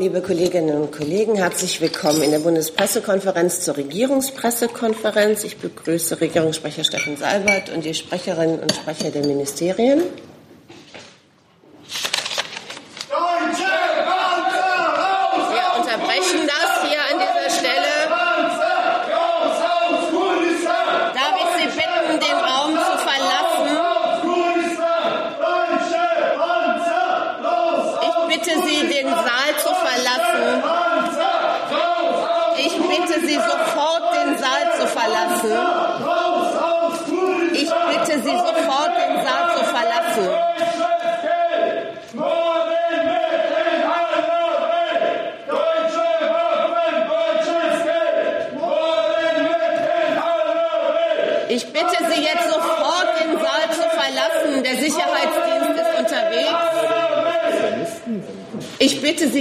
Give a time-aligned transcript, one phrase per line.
[0.00, 5.44] Liebe Kolleginnen und Kollegen, herzlich willkommen in der Bundespressekonferenz zur Regierungspressekonferenz.
[5.44, 10.00] Ich begrüße Regierungssprecher Steffen Seibert und die Sprecherinnen und Sprecher der Ministerien.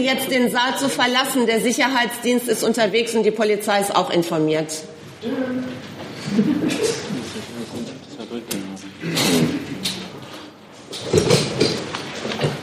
[0.03, 1.45] Jetzt, den Saal zu verlassen.
[1.45, 4.73] Der Sicherheitsdienst ist unterwegs und die Polizei ist auch informiert.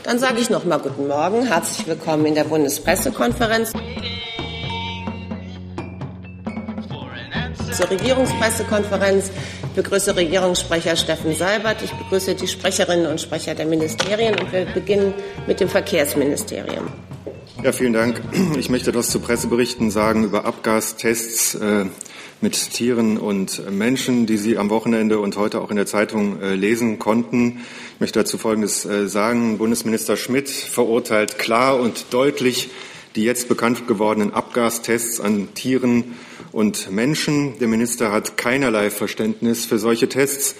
[0.03, 1.45] Dann sage ich noch mal guten Morgen.
[1.45, 3.73] Herzlich willkommen in der Bundespressekonferenz.
[7.73, 9.29] Zur Regierungspressekonferenz
[9.75, 11.83] begrüße Regierungssprecher Steffen Seibert.
[11.83, 15.13] Ich begrüße die Sprecherinnen und Sprecher der Ministerien und wir beginnen
[15.45, 16.87] mit dem Verkehrsministerium.
[17.63, 18.21] Ja, vielen Dank.
[18.57, 21.85] Ich möchte etwas zu Presseberichten sagen über Abgastests äh,
[22.39, 26.53] mit Tieren und Menschen, die Sie am Wochenende und heute auch in der Zeitung äh,
[26.53, 27.61] lesen konnten.
[27.95, 29.57] Ich möchte dazu Folgendes äh, sagen.
[29.57, 32.69] Bundesminister Schmidt verurteilt klar und deutlich
[33.17, 36.15] die jetzt bekannt gewordenen Abgastests an Tieren
[36.51, 37.57] und Menschen.
[37.57, 40.55] Der Minister hat keinerlei Verständnis für solche Tests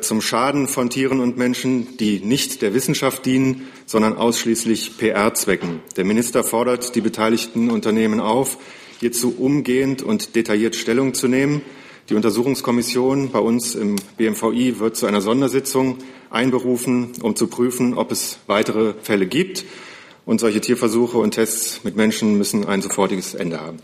[0.00, 5.80] zum Schaden von Tieren und Menschen, die nicht der Wissenschaft dienen, sondern ausschließlich PR-Zwecken.
[5.96, 8.56] Der Minister fordert die beteiligten Unternehmen auf,
[9.00, 11.60] hierzu umgehend und detailliert Stellung zu nehmen.
[12.08, 15.98] Die Untersuchungskommission bei uns im BMVI wird zu einer Sondersitzung
[16.30, 19.64] einberufen, um zu prüfen, ob es weitere Fälle gibt.
[20.26, 23.78] Und solche Tierversuche und Tests mit Menschen müssen ein sofortiges Ende haben.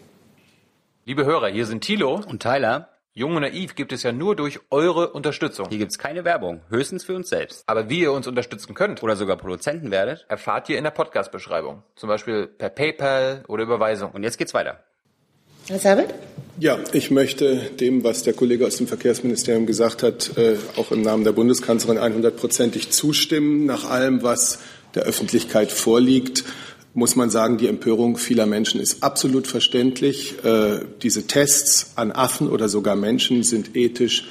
[1.04, 2.88] Liebe Hörer, hier sind Thilo und Tyler.
[3.20, 5.66] Jung und Naiv gibt es ja nur durch eure Unterstützung.
[5.68, 7.64] Hier gibt es keine Werbung, höchstens für uns selbst.
[7.66, 11.82] Aber wie ihr uns unterstützen könnt oder sogar Produzenten werdet, erfahrt ihr in der Podcast-Beschreibung.
[11.96, 14.12] Zum Beispiel per PayPal oder Überweisung.
[14.12, 14.82] Und jetzt geht's weiter.
[15.68, 16.14] Herr Sabat?
[16.58, 21.02] Ja, ich möchte dem, was der Kollege aus dem Verkehrsministerium gesagt hat, äh, auch im
[21.02, 23.66] Namen der Bundeskanzlerin 100%ig zustimmen.
[23.66, 24.60] Nach allem, was
[24.94, 26.44] der Öffentlichkeit vorliegt,
[26.92, 30.44] muss man sagen, die Empörung vieler Menschen ist absolut verständlich.
[30.44, 34.24] Äh, diese Tests an Affen oder sogar Menschen sind ethisch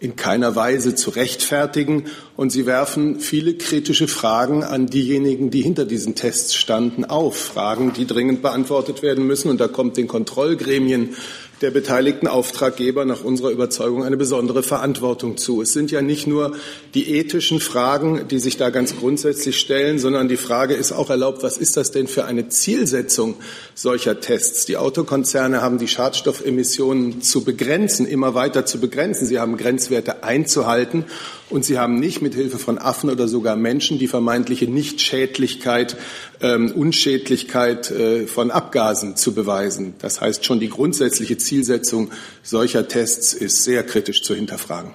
[0.00, 2.04] in keiner Weise zu rechtfertigen
[2.36, 7.36] und sie werfen viele kritische Fragen an diejenigen, die hinter diesen Tests standen, auf.
[7.36, 9.48] Fragen, die dringend beantwortet werden müssen.
[9.48, 11.16] Und da kommt den Kontrollgremien
[11.64, 15.62] der beteiligten Auftraggeber nach unserer Überzeugung eine besondere Verantwortung zu.
[15.62, 16.52] Es sind ja nicht nur
[16.92, 21.42] die ethischen Fragen, die sich da ganz grundsätzlich stellen, sondern die Frage ist auch erlaubt,
[21.42, 23.36] was ist das denn für eine Zielsetzung
[23.74, 24.66] solcher Tests?
[24.66, 29.26] Die Autokonzerne haben die Schadstoffemissionen zu begrenzen, immer weiter zu begrenzen.
[29.26, 31.06] Sie haben Grenzwerte einzuhalten
[31.54, 35.96] und sie haben nicht mit Hilfe von Affen oder sogar Menschen die vermeintliche Nichtschädlichkeit,
[36.40, 39.94] ähm, Unschädlichkeit äh, von Abgasen zu beweisen.
[40.00, 42.10] Das heißt, schon die grundsätzliche Zielsetzung
[42.42, 44.90] solcher Tests ist sehr kritisch zu hinterfragen.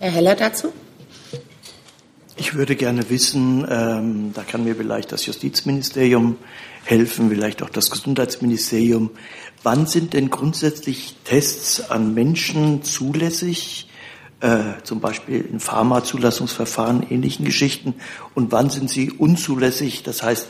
[0.00, 0.72] Herr Heller dazu?
[2.36, 6.38] Ich würde gerne wissen, ähm, da kann mir vielleicht das Justizministerium
[6.82, 9.10] helfen, vielleicht auch das Gesundheitsministerium.
[9.62, 13.86] Wann sind denn grundsätzlich Tests an Menschen zulässig?
[14.46, 17.94] Äh, zum Beispiel in Pharmazulassungsverfahren, ähnlichen Geschichten?
[18.34, 20.04] Und wann sind sie unzulässig?
[20.04, 20.46] Das heißt,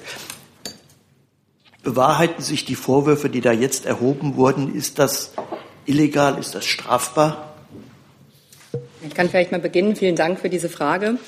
[1.83, 4.75] bewahrheiten sich die Vorwürfe, die da jetzt erhoben wurden?
[4.75, 5.33] Ist das
[5.87, 6.39] illegal?
[6.39, 7.55] Ist das strafbar?
[9.07, 9.97] Ich kann vielleicht mal beginnen.
[9.97, 11.19] Vielen Dank für diese Frage.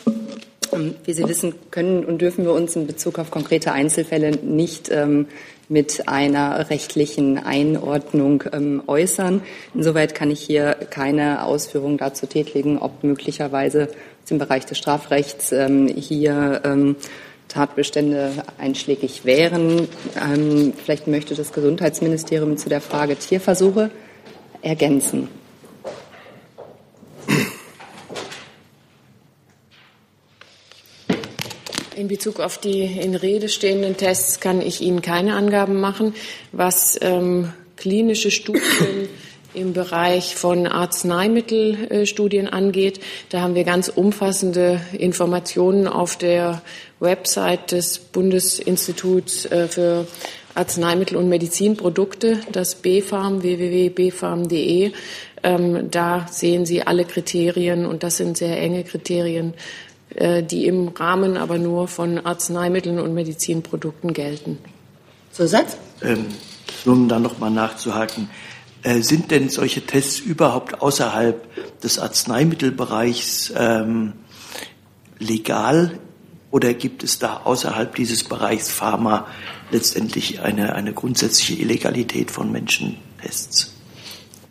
[0.73, 4.91] Ähm, wie Sie wissen, können und dürfen wir uns in Bezug auf konkrete Einzelfälle nicht
[4.91, 5.27] ähm,
[5.69, 9.43] mit einer rechtlichen Einordnung ähm, äußern.
[9.75, 13.89] Insoweit kann ich hier keine Ausführungen dazu tätigen, ob möglicherweise
[14.31, 16.97] im Bereich des Strafrechts ähm, hier ähm,
[17.49, 19.89] Tatbestände einschlägig wären.
[20.23, 23.91] Ähm, vielleicht möchte das Gesundheitsministerium zu der Frage Tierversuche
[24.61, 25.29] ergänzen.
[31.99, 36.15] In Bezug auf die in Rede stehenden Tests kann ich Ihnen keine Angaben machen.
[36.53, 39.09] Was ähm, klinische Studien
[39.55, 43.01] im Bereich von Arzneimittelstudien angeht.
[43.31, 46.63] Da haben wir ganz umfassende Informationen auf der
[47.01, 50.07] Website des Bundesinstituts äh, für
[50.55, 54.93] Arzneimittel und Medizinprodukte, das BfArM, www.bfarm.de.
[55.43, 59.55] Ähm, da sehen Sie alle Kriterien und das sind sehr enge Kriterien,
[60.11, 64.59] die im Rahmen aber nur von Arzneimitteln und Medizinprodukten gelten.
[65.33, 65.77] Zusatz?
[66.03, 66.27] Ähm,
[66.85, 68.29] nur um da nochmal nachzuhaken.
[68.83, 74.15] Äh, sind denn solche Tests überhaupt außerhalb des Arzneimittelbereichs ähm,
[75.19, 75.99] legal
[76.51, 79.27] oder gibt es da außerhalb dieses Bereichs Pharma
[79.71, 83.75] letztendlich eine, eine grundsätzliche Illegalität von Menschentests?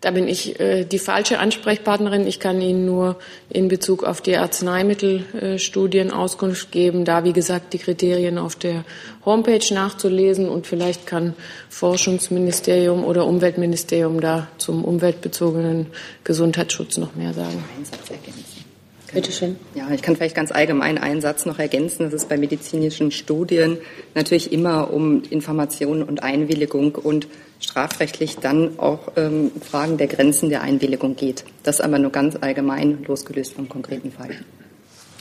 [0.01, 2.27] Da bin ich äh, die falsche Ansprechpartnerin.
[2.27, 3.17] Ich kann Ihnen nur
[3.49, 8.85] in Bezug auf die Arzneimittelstudien äh, Auskunft geben, da wie gesagt die Kriterien auf der
[9.25, 11.33] Homepage nachzulesen und vielleicht kann
[11.69, 15.88] Forschungsministerium oder Umweltministerium da zum umweltbezogenen
[16.23, 17.63] Gesundheitsschutz noch mehr sagen.
[19.13, 19.55] Bitte schön.
[19.73, 23.77] Ja, ich kann vielleicht ganz allgemein einen Satz noch ergänzen, dass es bei medizinischen Studien
[24.15, 27.27] natürlich immer um Informationen und Einwilligung und
[27.59, 31.44] strafrechtlich dann auch ähm, Fragen der Grenzen der Einwilligung geht.
[31.63, 34.31] Das aber nur ganz allgemein losgelöst vom konkreten Fall.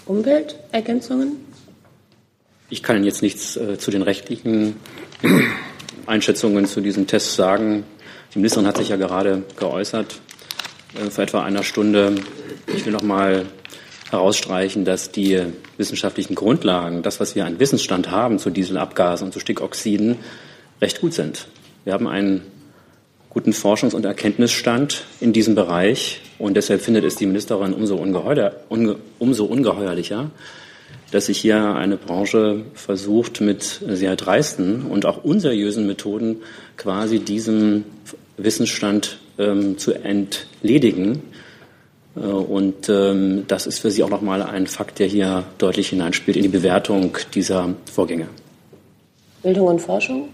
[0.07, 1.37] Umweltergänzungen?
[2.69, 4.77] Ich kann Ihnen jetzt nichts äh, zu den rechtlichen
[6.07, 7.85] Einschätzungen zu diesen Tests sagen.
[8.35, 10.21] Die Ministerin hat sich ja gerade geäußert
[10.95, 12.17] äh, vor etwa einer Stunde.
[12.75, 13.47] Ich will noch mal
[14.11, 15.43] herausstreichen, dass die
[15.79, 20.17] wissenschaftlichen Grundlagen, das, was wir an Wissensstand haben zu Dieselabgasen und zu Stickoxiden,
[20.81, 21.49] recht gut sind.
[21.87, 22.41] Wir haben einen
[23.31, 28.57] guten Forschungs- und Erkenntnisstand in diesem Bereich und deshalb findet es die Ministerin umso, ungeheuer,
[28.69, 30.33] unge, umso ungeheuerlicher,
[31.13, 36.39] dass sich hier eine Branche versucht, mit sehr dreisten und auch unseriösen Methoden
[36.77, 37.85] quasi diesem
[38.37, 41.23] Wissensstand ähm, zu entledigen
[42.17, 46.37] äh, und ähm, das ist für Sie auch nochmal ein Fakt, der hier deutlich hineinspielt
[46.37, 48.27] in die Bewertung dieser Vorgänge.
[49.45, 50.31] Bildung und Forschung?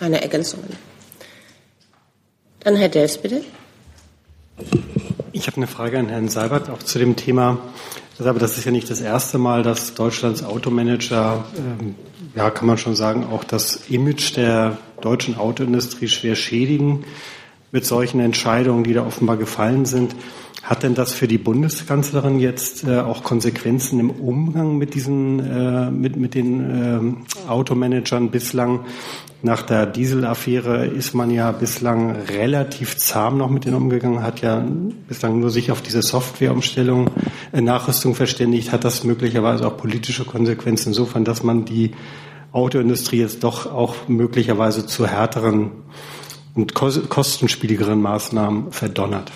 [0.00, 0.70] Keine Ergänzungen.
[2.60, 3.42] Dann Herr Delfs, bitte.
[5.32, 7.58] Ich habe eine Frage an Herrn Seibert auch zu dem Thema.
[8.18, 11.96] Aber das ist ja nicht das erste Mal, dass Deutschlands Automanager, ähm,
[12.34, 17.04] ja, kann man schon sagen, auch das Image der deutschen Autoindustrie schwer schädigen
[17.70, 20.16] mit solchen Entscheidungen, die da offenbar gefallen sind.
[20.62, 25.90] Hat denn das für die Bundeskanzlerin jetzt äh, auch Konsequenzen im Umgang mit diesen, äh,
[25.90, 28.86] mit, mit den äh, Automanagern bislang?
[29.42, 34.62] Nach der Dieselaffäre ist man ja bislang relativ zahm noch mit denen umgegangen, hat ja
[35.08, 37.08] bislang nur sich auf diese Softwareumstellung,
[37.52, 38.70] äh, Nachrüstung verständigt.
[38.70, 41.92] Hat das möglicherweise auch politische Konsequenzen insofern, dass man die
[42.52, 45.70] Autoindustrie jetzt doch auch möglicherweise zu härteren
[46.54, 49.32] und kostenspieligeren Maßnahmen verdonnert?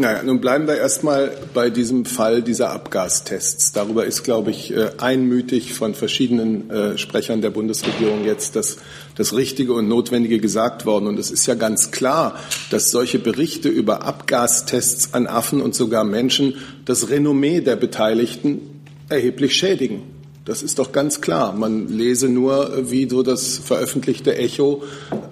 [0.00, 3.72] Naja, nun bleiben wir erstmal bei diesem Fall dieser Abgastests.
[3.72, 8.78] Darüber ist, glaube ich, äh, einmütig von verschiedenen äh, Sprechern der Bundesregierung jetzt das,
[9.16, 11.06] das Richtige und Notwendige gesagt worden.
[11.06, 16.04] Und es ist ja ganz klar, dass solche Berichte über Abgastests an Affen und sogar
[16.04, 16.54] Menschen
[16.86, 18.80] das Renommee der Beteiligten
[19.10, 20.04] erheblich schädigen.
[20.46, 21.52] Das ist doch ganz klar.
[21.52, 24.82] Man lese nur, wie so das veröffentlichte Echo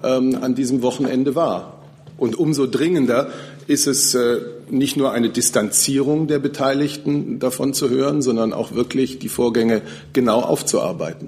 [0.03, 1.79] ähm, an diesem Wochenende war.
[2.17, 3.31] Und umso dringender
[3.69, 4.37] ist es äh,
[4.71, 10.41] nicht nur eine Distanzierung der Beteiligten davon zu hören, sondern auch wirklich die Vorgänge genau
[10.41, 11.27] aufzuarbeiten.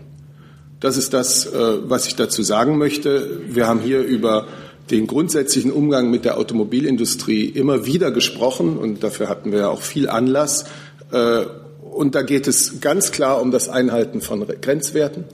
[0.79, 3.41] Das ist das, äh, was ich dazu sagen möchte.
[3.47, 4.47] Wir haben hier über
[4.89, 9.83] den grundsätzlichen Umgang mit der Automobilindustrie immer wieder gesprochen und dafür hatten wir ja auch
[9.83, 10.65] viel Anlass.
[11.11, 11.43] Äh,
[11.91, 15.25] und da geht es ganz klar um das Einhalten von Grenzwerten.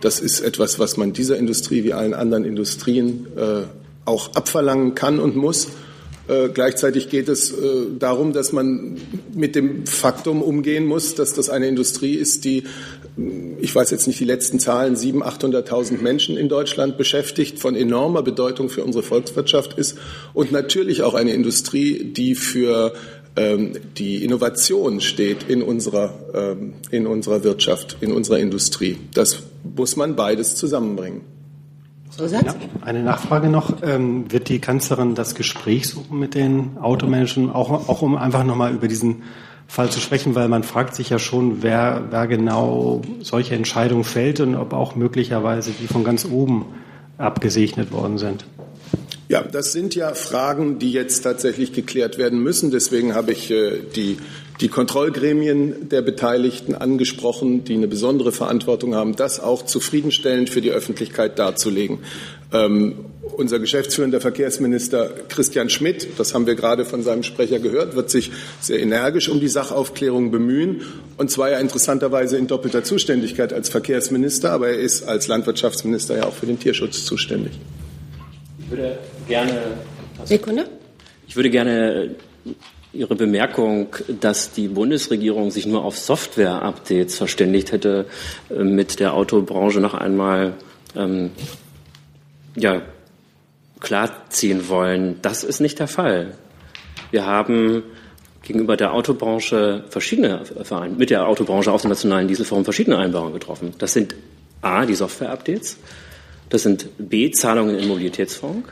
[0.00, 3.26] Das ist etwas, was man dieser Industrie wie allen anderen Industrien
[4.04, 5.68] auch abverlangen kann und muss.
[6.32, 7.56] Äh, gleichzeitig geht es äh,
[7.98, 8.96] darum, dass man
[9.34, 12.64] mit dem Faktum umgehen muss, dass das eine Industrie ist, die,
[13.60, 18.22] ich weiß jetzt nicht die letzten Zahlen, 700.000, 800.000 Menschen in Deutschland beschäftigt, von enormer
[18.22, 19.98] Bedeutung für unsere Volkswirtschaft ist
[20.32, 22.94] und natürlich auch eine Industrie, die für
[23.36, 28.96] ähm, die Innovation steht in unserer, ähm, in unserer Wirtschaft, in unserer Industrie.
[29.12, 29.42] Das
[29.76, 31.22] muss man beides zusammenbringen.
[32.18, 33.82] Ja, eine Nachfrage noch.
[33.82, 38.74] Ähm, wird die Kanzlerin das Gespräch suchen mit den Automanagern, auch, auch um einfach nochmal
[38.74, 39.22] über diesen
[39.66, 44.40] Fall zu sprechen, weil man fragt sich ja schon, wer, wer genau solche Entscheidungen fällt
[44.40, 46.66] und ob auch möglicherweise die von ganz oben
[47.16, 48.44] abgesegnet worden sind.
[49.28, 52.70] Ja, das sind ja Fragen, die jetzt tatsächlich geklärt werden müssen.
[52.70, 54.18] Deswegen habe ich äh, die
[54.60, 60.70] die Kontrollgremien der Beteiligten angesprochen, die eine besondere Verantwortung haben, das auch zufriedenstellend für die
[60.70, 62.00] Öffentlichkeit darzulegen.
[62.52, 63.06] Ähm,
[63.36, 68.30] unser geschäftsführender Verkehrsminister Christian Schmidt, das haben wir gerade von seinem Sprecher gehört, wird sich
[68.60, 70.82] sehr energisch um die Sachaufklärung bemühen.
[71.16, 76.26] Und zwar ja interessanterweise in doppelter Zuständigkeit als Verkehrsminister, aber er ist als Landwirtschaftsminister ja
[76.26, 77.52] auch für den Tierschutz zuständig.
[78.58, 79.60] Ich würde gerne.
[80.24, 80.66] Sekunde.
[81.26, 82.14] Ich würde gerne
[82.92, 83.88] Ihre Bemerkung,
[84.20, 88.06] dass die Bundesregierung sich nur auf Software-Updates verständigt hätte,
[88.50, 90.54] äh, mit der Autobranche noch einmal
[90.94, 91.30] ähm,
[92.54, 92.82] ja,
[93.80, 95.16] klarziehen wollen.
[95.22, 96.34] Das ist nicht der Fall.
[97.10, 97.82] Wir haben
[98.42, 100.42] gegenüber der Autobranche verschiedene
[100.96, 103.72] mit der Autobranche aus dem nationalen Dieselforum verschiedene Einbarungen getroffen.
[103.78, 104.14] Das sind
[104.60, 105.78] A, die Software-Updates.
[106.48, 108.68] Das sind B, Zahlungen im Mobilitätsfonds.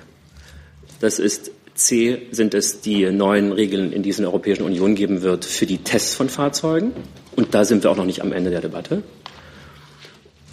[1.00, 1.50] Das ist
[1.80, 6.14] C, sind es die neuen Regeln, in diesen Europäischen Union geben wird für die Tests
[6.14, 6.92] von Fahrzeugen.
[7.36, 9.02] Und da sind wir auch noch nicht am Ende der Debatte.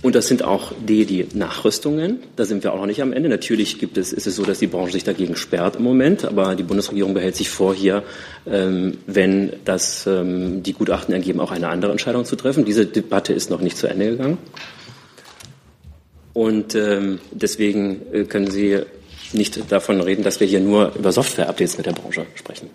[0.04, 2.20] Und das sind auch die, die Nachrüstungen.
[2.36, 3.30] Da sind wir auch noch nicht am Ende.
[3.30, 6.56] Natürlich gibt es, ist es so, dass die Branche sich dagegen sperrt im Moment, aber
[6.56, 8.04] die Bundesregierung behält sich vor, hier,
[8.46, 12.64] ähm, wenn das ähm, die Gutachten ergeben, auch eine andere Entscheidung zu treffen.
[12.64, 14.38] Diese Debatte ist noch nicht zu Ende gegangen.
[16.34, 18.80] Und ähm, deswegen äh, können Sie
[19.34, 22.70] nicht davon reden, dass wir hier nur über Software-Updates mit der Branche sprechen.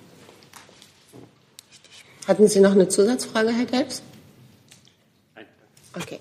[2.29, 4.03] Hatten Sie noch eine Zusatzfrage, Herr Gelbs?
[5.35, 5.47] Nein.
[5.95, 6.21] Okay.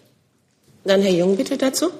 [0.83, 1.91] Dann Herr Jung bitte dazu.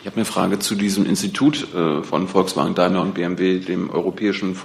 [0.00, 4.56] Ich habe eine Frage zu diesem Institut äh, von Volkswagen, Daimler und BMW, dem Europäischen,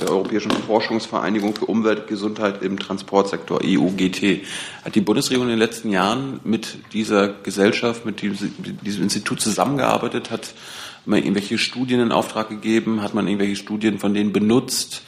[0.00, 4.42] der Europäischen Forschungsvereinigung für Umwelt, Gesundheit im Transportsektor, EUGT.
[4.84, 9.40] Hat die Bundesregierung in den letzten Jahren mit dieser Gesellschaft, mit diesem, mit diesem Institut
[9.40, 10.30] zusammengearbeitet?
[10.30, 10.54] Hat
[11.06, 13.02] man irgendwelche Studien in Auftrag gegeben?
[13.02, 15.02] Hat man irgendwelche Studien von denen benutzt?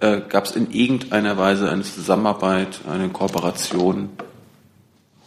[0.00, 4.10] Äh, Gab es in irgendeiner Weise eine Zusammenarbeit, eine Kooperation?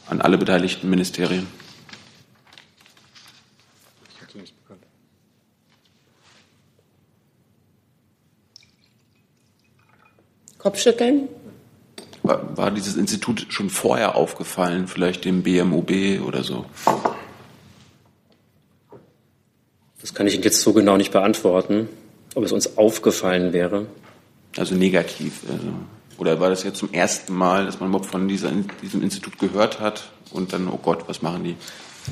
[0.10, 1.48] an alle beteiligten Ministerien?
[10.58, 11.30] Kopfschütteln?
[12.22, 16.66] War, war, dieses Institut schon vorher aufgefallen, vielleicht dem BMUB oder so?
[20.01, 21.89] Das kann ich Ihnen jetzt so genau nicht beantworten,
[22.36, 23.88] ob es uns aufgefallen wäre.
[24.58, 25.41] Also negativ.
[25.50, 25.68] Also.
[26.18, 28.51] Oder war das jetzt zum ersten Mal, dass man überhaupt von dieser,
[28.82, 31.56] diesem Institut gehört hat und dann, oh Gott, was machen die?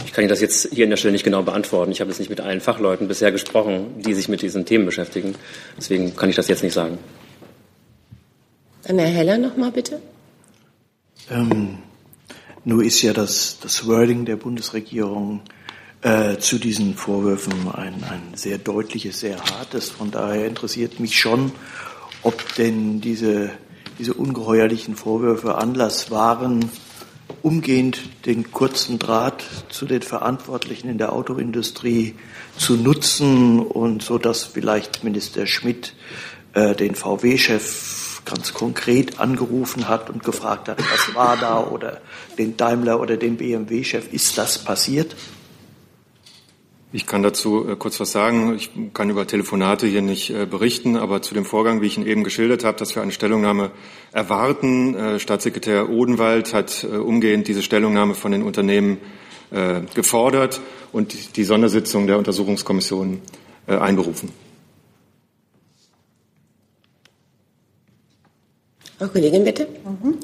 [0.05, 1.91] Ich kann Ihnen das jetzt hier an der Stelle nicht genau beantworten.
[1.91, 5.35] Ich habe jetzt nicht mit allen Fachleuten bisher gesprochen, die sich mit diesen Themen beschäftigen.
[5.77, 6.97] Deswegen kann ich das jetzt nicht sagen.
[8.83, 9.99] Dann Herr Heller noch mal bitte.
[11.29, 11.79] Ähm,
[12.63, 15.41] nur ist ja das, das Wording der Bundesregierung
[16.01, 19.89] äh, zu diesen Vorwürfen ein, ein sehr deutliches, sehr hartes.
[19.89, 21.51] Von daher interessiert mich schon,
[22.23, 23.51] ob denn diese
[23.99, 26.69] diese ungeheuerlichen Vorwürfe Anlass waren,
[27.41, 32.15] umgehend den kurzen Draht zu den Verantwortlichen in der Autoindustrie
[32.57, 35.93] zu nutzen und so dass vielleicht Minister Schmidt
[36.53, 42.01] äh, den VW-Chef ganz konkret angerufen hat und gefragt hat, was war da oder
[42.37, 45.15] den Daimler oder den BMW-Chef, ist das passiert?
[46.93, 48.55] Ich kann dazu äh, kurz was sagen.
[48.55, 52.07] Ich kann über Telefonate hier nicht äh, berichten, aber zu dem Vorgang, wie ich ihn
[52.07, 53.71] eben geschildert habe, dass wir eine Stellungnahme
[54.13, 54.95] erwarten.
[54.95, 58.97] Äh, Staatssekretär Odenwald hat umgehend diese Stellungnahme von den Unternehmen
[59.95, 60.59] gefordert
[60.91, 63.21] und die Sondersitzung der Untersuchungskommission
[63.65, 64.29] einberufen.
[68.97, 69.69] Frau Kollegin, bitte.
[69.85, 70.17] Mhm.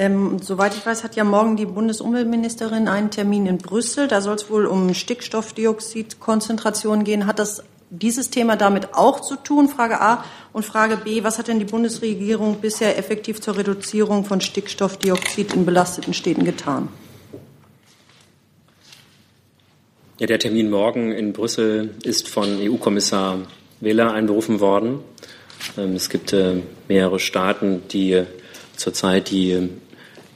[0.00, 4.08] Ähm, soweit ich weiß, hat ja morgen die Bundesumweltministerin einen Termin in Brüssel.
[4.08, 7.26] Da soll es wohl um Stickstoffdioxidkonzentrationen gehen.
[7.26, 9.68] Hat das dieses Thema damit auch zu tun?
[9.68, 10.24] Frage A.
[10.54, 11.22] Und Frage B.
[11.22, 16.88] Was hat denn die Bundesregierung bisher effektiv zur Reduzierung von Stickstoffdioxid in belasteten Städten getan?
[20.18, 23.40] Ja, der Termin morgen in Brüssel ist von EU-Kommissar
[23.80, 25.00] Wähler einberufen worden.
[25.76, 28.22] Ähm, es gibt äh, mehrere Staaten, die
[28.76, 29.68] zurzeit die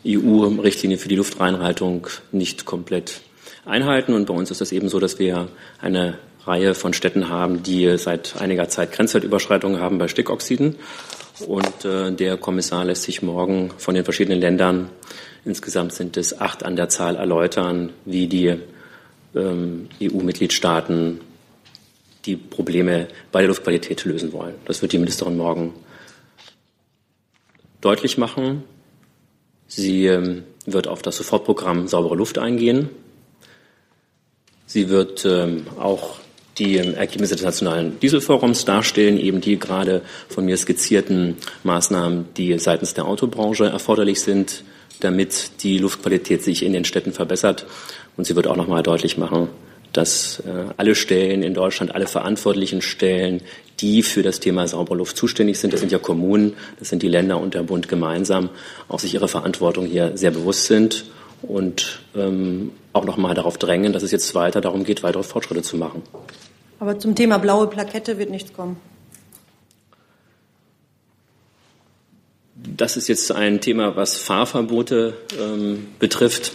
[0.07, 3.21] EU-Richtlinie für die Luftreinhaltung nicht komplett
[3.65, 4.15] einhalten.
[4.15, 5.49] Und bei uns ist es eben so, dass wir
[5.81, 10.77] eine Reihe von Städten haben, die seit einiger Zeit Grenzwertüberschreitungen haben bei Stickoxiden.
[11.47, 14.91] Und äh, der Kommissar lässt sich morgen von den verschiedenen Ländern,
[15.45, 18.55] insgesamt sind es acht an der Zahl, erläutern, wie die
[19.35, 21.21] ähm, EU-Mitgliedstaaten
[22.25, 24.55] die Probleme bei der Luftqualität lösen wollen.
[24.65, 25.75] Das wird die Ministerin morgen
[27.81, 28.63] deutlich machen.
[29.77, 32.91] Sie ähm, wird auf das Sofortprogramm Saubere Luft eingehen.
[34.67, 36.21] Sie wird ähm, auch
[36.59, 42.95] die Ergebnisse des Nationalen Dieselforums darstellen, eben die gerade von mir skizzierten Maßnahmen, die seitens
[42.95, 44.63] der Autobranche erforderlich sind,
[45.01, 47.67] damit die Luftqualität sich in den Städten verbessert.
[48.17, 49.49] Und sie wird auch noch mal deutlich machen,
[49.93, 53.43] dass äh, alle Stellen in Deutschland, alle verantwortlichen Stellen,
[53.81, 57.09] die für das Thema saubere Luft zuständig sind, das sind ja Kommunen, das sind die
[57.09, 58.51] Länder und der Bund gemeinsam,
[58.89, 61.05] auch sich ihrer Verantwortung hier sehr bewusst sind
[61.43, 65.63] und ähm, auch noch mal darauf drängen, dass es jetzt weiter darum geht, weitere Fortschritte
[65.63, 66.03] zu machen.
[66.81, 68.77] Aber zum Thema blaue Plakette wird nichts kommen.
[72.55, 76.53] Das ist jetzt ein Thema, was Fahrverbote ähm, betrifft.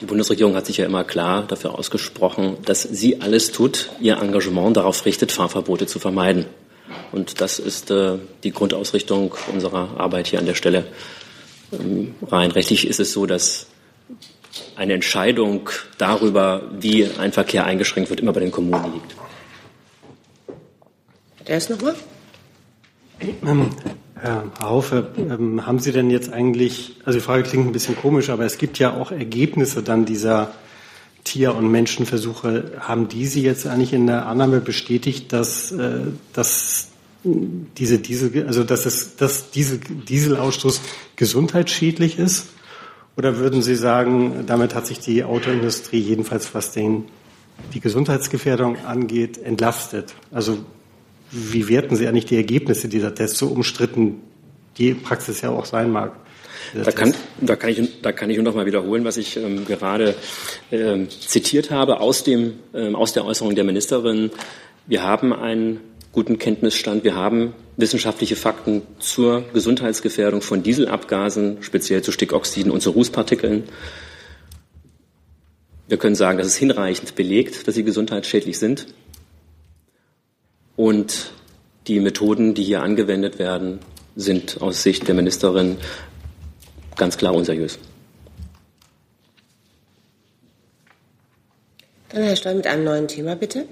[0.00, 4.76] Die Bundesregierung hat sich ja immer klar dafür ausgesprochen, dass sie alles tut, ihr Engagement
[4.76, 6.46] darauf richtet, Fahrverbote zu vermeiden.
[7.12, 10.86] Und das ist äh, die Grundausrichtung unserer Arbeit hier an der Stelle.
[11.72, 13.66] Ähm, rein rechtlich ist es so, dass
[14.74, 19.14] eine Entscheidung darüber, wie ein Verkehr eingeschränkt wird, immer bei den Kommunen liegt.
[21.46, 21.94] Der ist nochmal?
[23.20, 23.70] Ähm,
[24.14, 28.28] Herr Haufe, ähm, haben Sie denn jetzt eigentlich, also die Frage klingt ein bisschen komisch,
[28.30, 30.52] aber es gibt ja auch Ergebnisse dann dieser
[31.24, 32.72] Tier- und Menschenversuche.
[32.80, 36.00] Haben die Sie jetzt eigentlich in der Annahme bestätigt, dass, äh,
[36.32, 36.88] dass
[37.24, 40.80] diese Diesel, also dass es, dass diese Dieselausstoß
[41.16, 42.48] gesundheitsschädlich ist?
[43.16, 47.04] Oder würden Sie sagen, damit hat sich die Autoindustrie jedenfalls, was den,
[47.74, 50.14] die Gesundheitsgefährdung angeht, entlastet?
[50.30, 50.58] Also
[51.30, 54.20] wie werten Sie eigentlich die Ergebnisse dieser Tests, so umstritten
[54.78, 56.12] die Praxis ja auch sein mag?
[56.74, 60.14] Da kann, da, kann ich, da kann ich noch mal wiederholen, was ich ähm, gerade
[60.70, 64.30] ähm, zitiert habe aus, dem, ähm, aus der Äußerung der Ministerin.
[64.86, 65.80] Wir haben einen
[66.12, 67.02] guten Kenntnisstand.
[67.04, 73.64] Wir haben wissenschaftliche Fakten zur Gesundheitsgefährdung von Dieselabgasen, speziell zu Stickoxiden und zu Rußpartikeln.
[75.88, 78.86] Wir können sagen, dass es hinreichend belegt, dass sie gesundheitsschädlich sind.
[80.80, 81.32] Und
[81.88, 83.80] die Methoden, die hier angewendet werden,
[84.16, 85.76] sind aus Sicht der Ministerin
[86.96, 87.78] ganz klar unseriös.
[92.08, 93.66] Dann Herr Stoll mit einem neuen Thema, bitte.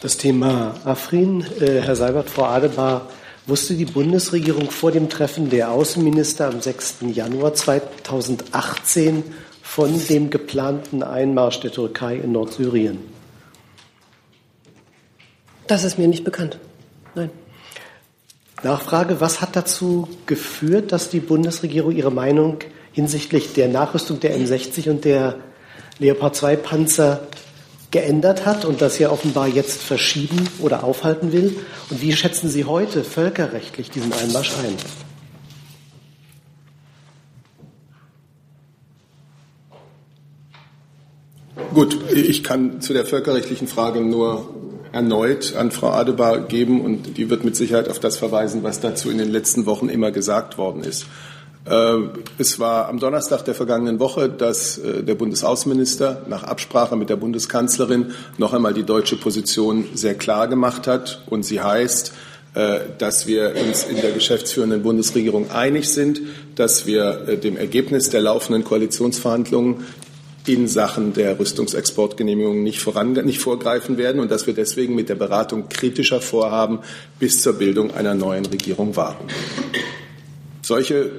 [0.00, 3.08] Das Thema Afrin, äh, Herr Seibert, Frau Adebar,
[3.46, 7.02] wusste die Bundesregierung vor dem Treffen der Außenminister am 6.
[7.14, 9.22] Januar 2018
[9.62, 13.13] von dem geplanten Einmarsch der Türkei in Nordsyrien?
[15.66, 16.58] Das ist mir nicht bekannt.
[17.14, 17.30] Nein.
[18.62, 22.58] Nachfrage, was hat dazu geführt, dass die Bundesregierung ihre Meinung
[22.92, 25.38] hinsichtlich der Nachrüstung der M60 und der
[25.98, 27.26] Leopard 2 Panzer
[27.90, 31.56] geändert hat und das ja offenbar jetzt verschieben oder aufhalten will?
[31.90, 34.76] Und wie schätzen Sie heute völkerrechtlich diesen Einmarsch ein?
[41.72, 44.53] Gut, ich kann zu der völkerrechtlichen Frage nur
[44.94, 49.10] erneut an Frau Adebar geben und die wird mit Sicherheit auf das verweisen, was dazu
[49.10, 51.06] in den letzten Wochen immer gesagt worden ist.
[51.66, 51.96] Äh,
[52.38, 57.16] es war am Donnerstag der vergangenen Woche, dass äh, der Bundesaußenminister nach Absprache mit der
[57.16, 61.22] Bundeskanzlerin noch einmal die deutsche Position sehr klar gemacht hat.
[61.26, 62.12] Und sie heißt,
[62.54, 66.20] äh, dass wir uns in der geschäftsführenden Bundesregierung einig sind,
[66.54, 69.84] dass wir dem Ergebnis der laufenden Koalitionsverhandlungen
[70.46, 75.14] in Sachen der Rüstungsexportgenehmigung nicht, voran, nicht vorgreifen werden und dass wir deswegen mit der
[75.14, 76.80] Beratung kritischer Vorhaben
[77.18, 79.26] bis zur Bildung einer neuen Regierung warten.
[80.60, 81.10] Solche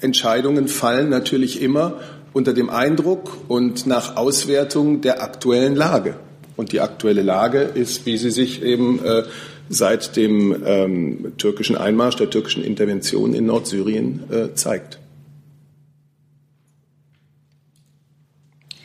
[0.00, 2.00] Entscheidungen fallen natürlich immer
[2.32, 6.16] unter dem Eindruck und nach Auswertung der aktuellen Lage.
[6.56, 9.24] Und die aktuelle Lage ist, wie sie sich eben äh,
[9.68, 14.98] seit dem ähm, türkischen Einmarsch, der türkischen Intervention in Nordsyrien äh, zeigt.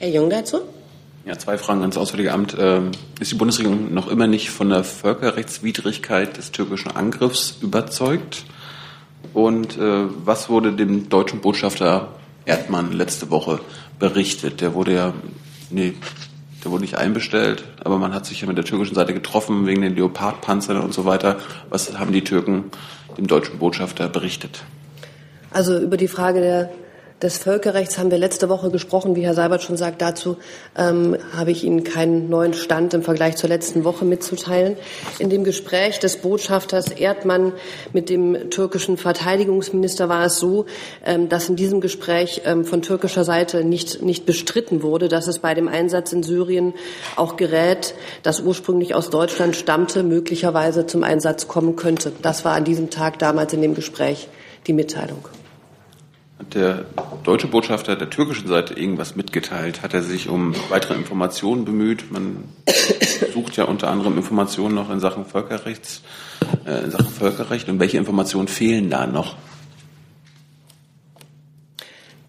[0.02, 0.62] Herr Jung dazu?
[1.28, 2.58] Ja, zwei Fragen ans Auswärtige Amt.
[2.60, 8.46] Ähm, ist die Bundesregierung noch immer nicht von der Völkerrechtswidrigkeit des türkischen Angriffs überzeugt?
[9.36, 13.60] Und äh, was wurde dem deutschen Botschafter Erdmann letzte Woche
[14.00, 14.62] berichtet?
[14.62, 15.14] Der wurde ja,
[15.70, 15.94] nee,
[16.64, 19.84] der wurde nicht einbestellt, aber man hat sich ja mit der türkischen Seite getroffen wegen
[19.84, 21.38] den Leopardpanzern und so weiter.
[21.70, 22.72] Was haben die Türken
[23.20, 24.64] dem deutschen Botschafter berichtet?
[25.52, 26.72] Also über die Frage der
[27.22, 29.16] des Völkerrechts haben wir letzte Woche gesprochen.
[29.16, 30.38] Wie Herr Seibert schon sagt, dazu
[30.76, 34.76] ähm, habe ich Ihnen keinen neuen Stand im Vergleich zur letzten Woche mitzuteilen.
[35.20, 37.54] In dem Gespräch des Botschafters Erdmann
[37.94, 40.66] mit dem türkischen Verteidigungsminister war es so,
[41.06, 45.40] ähm, dass in diesem Gespräch ähm, von türkischer Seite nicht, nicht bestritten wurde, dass es
[45.40, 46.74] bei dem Einsatz in Syrien
[47.16, 52.12] auch Gerät, das ursprünglich aus Deutschland stammte, möglicherweise zum Einsatz kommen könnte.
[52.22, 54.28] Das war an diesem Tag damals in dem Gespräch
[54.68, 55.26] die Mitteilung.
[56.42, 56.86] Hat der
[57.24, 59.84] deutsche Botschafter der türkischen Seite irgendwas mitgeteilt?
[59.84, 62.12] Hat er sich um weitere Informationen bemüht?
[62.12, 62.46] Man
[63.34, 66.02] sucht ja unter anderem Informationen noch in Sachen Völkerrechts,
[66.66, 67.70] äh, in Sachen Völkerrecht.
[67.70, 69.36] Und welche Informationen fehlen da noch?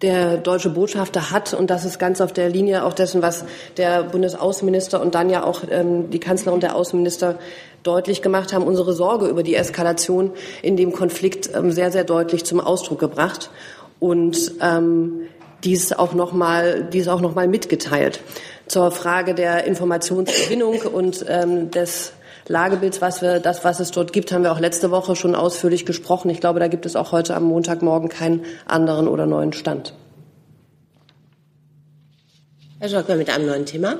[0.03, 3.45] der deutsche Botschafter hat, und das ist ganz auf der Linie auch dessen, was
[3.77, 7.39] der Bundesaußenminister und dann ja auch ähm, die Kanzlerin und der Außenminister
[7.83, 12.43] deutlich gemacht haben, unsere Sorge über die Eskalation in dem Konflikt ähm, sehr, sehr deutlich
[12.43, 13.49] zum Ausdruck gebracht
[14.03, 15.29] und ähm,
[15.63, 18.19] dies auch noch mal, dies auch noch mal mitgeteilt.
[18.67, 22.11] Zur Frage der Informationsgewinnung und ähm, des
[22.49, 25.85] Lagebilds, was wir, das, was es dort gibt, haben wir auch letzte Woche schon ausführlich
[25.85, 26.29] gesprochen.
[26.31, 29.93] Ich glaube, da gibt es auch heute am Montagmorgen keinen anderen oder neuen Stand.
[32.79, 33.99] Herr Schocker mit einem neuen Thema.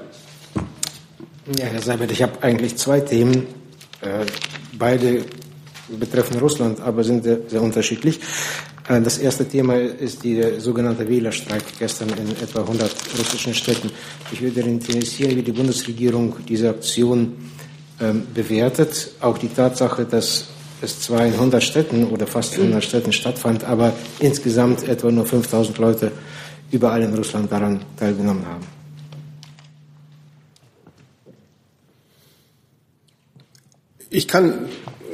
[1.58, 3.48] Ja, Herr Seibert, ich habe eigentlich zwei Themen.
[4.02, 4.26] Äh,
[4.78, 5.24] beide
[5.90, 8.20] betreffen Russland, aber sind sehr, unterschiedlich.
[8.88, 13.92] Äh, das erste Thema ist der sogenannte Wählerstreik gestern in etwa 100 russischen Städten.
[14.32, 17.34] Ich würde interessieren, wie die Bundesregierung diese Aktion
[18.00, 19.12] ähm, bewertet.
[19.20, 20.46] Auch die Tatsache, dass
[20.82, 25.78] es zwar in 100 Städten oder fast 100 Städten stattfand, aber insgesamt etwa nur 5000
[25.78, 26.12] Leute
[26.72, 28.66] überall in Russland daran teilgenommen haben.
[34.10, 34.68] Ich kann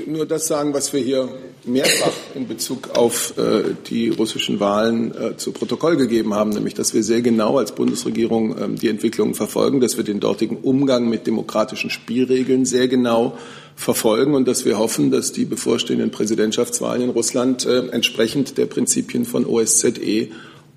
[0.07, 1.29] nur das sagen, was wir hier
[1.65, 6.93] mehrfach in Bezug auf äh, die russischen Wahlen äh, zu Protokoll gegeben haben, nämlich dass
[6.93, 11.27] wir sehr genau als Bundesregierung äh, die Entwicklungen verfolgen, dass wir den dortigen Umgang mit
[11.27, 13.37] demokratischen Spielregeln sehr genau
[13.75, 19.25] verfolgen und dass wir hoffen, dass die bevorstehenden Präsidentschaftswahlen in Russland äh, entsprechend der Prinzipien
[19.25, 20.29] von OSZE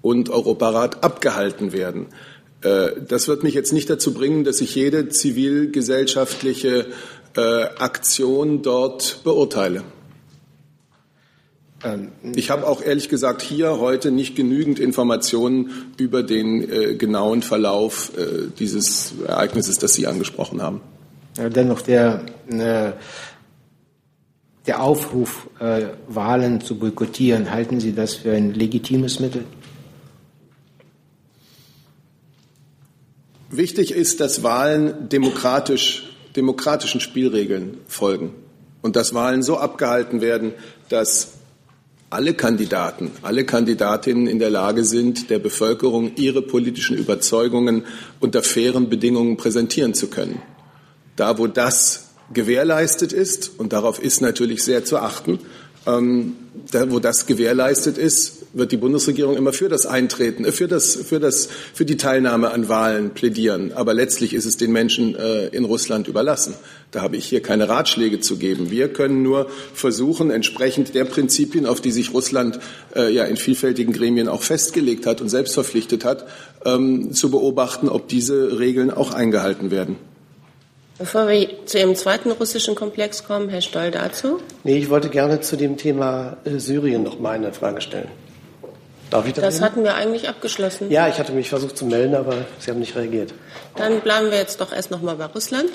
[0.02, 2.06] und Europarat abgehalten werden.
[2.62, 6.86] Äh, das wird mich jetzt nicht dazu bringen, dass ich jede zivilgesellschaftliche
[7.40, 9.84] Aktion dort beurteile.
[11.84, 17.42] Ähm, ich habe auch ehrlich gesagt hier heute nicht genügend Informationen über den äh, genauen
[17.42, 20.80] Verlauf äh, dieses Ereignisses, das Sie angesprochen haben.
[21.36, 22.92] Dennoch der, äh,
[24.66, 29.44] der Aufruf, äh, Wahlen zu boykottieren, halten Sie das für ein legitimes Mittel?
[33.50, 38.34] Wichtig ist, dass Wahlen demokratisch, demokratischen Spielregeln folgen
[38.82, 40.52] und dass Wahlen so abgehalten werden,
[40.88, 41.32] dass
[42.10, 47.84] alle Kandidaten, alle Kandidatinnen in der Lage sind, der Bevölkerung ihre politischen Überzeugungen
[48.20, 50.42] unter fairen Bedingungen präsentieren zu können.
[51.16, 55.38] Da, wo das gewährleistet ist, und darauf ist natürlich sehr zu achten,
[55.86, 56.36] ähm,
[56.70, 61.20] da, wo das gewährleistet ist, wird die Bundesregierung immer für das Eintreten, für, das, für,
[61.20, 63.72] das, für die Teilnahme an Wahlen plädieren.
[63.72, 66.54] Aber letztlich ist es den Menschen äh, in Russland überlassen.
[66.90, 68.70] Da habe ich hier keine Ratschläge zu geben.
[68.70, 72.60] Wir können nur versuchen, entsprechend der Prinzipien, auf die sich Russland
[72.94, 76.26] äh, ja in vielfältigen Gremien auch festgelegt hat und selbst verpflichtet hat,
[76.64, 79.96] ähm, zu beobachten, ob diese Regeln auch eingehalten werden.
[80.98, 84.38] Bevor wir zu Ihrem zweiten russischen Komplex kommen, Herr Stoll dazu.
[84.62, 88.08] Nee, ich wollte gerne zu dem Thema äh, Syrien noch mal eine Frage stellen.
[89.12, 89.44] Darf ich das?
[89.44, 90.90] Das hatten wir eigentlich abgeschlossen.
[90.90, 93.34] Ja, ich hatte mich versucht zu melden, aber Sie haben nicht reagiert.
[93.76, 95.70] Dann bleiben wir jetzt doch erst noch mal bei Russland.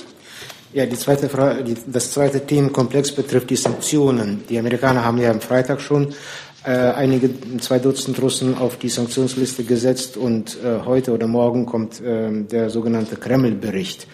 [0.73, 4.43] Ja, die zweite Frage, die, das zweite Themenkomplex betrifft die Sanktionen.
[4.49, 6.15] Die Amerikaner haben ja am Freitag schon
[6.63, 12.01] äh, einige, zwei Dutzend Russen auf die Sanktionsliste gesetzt und äh, heute oder morgen kommt
[12.01, 14.07] äh, der sogenannte Kreml-Bericht.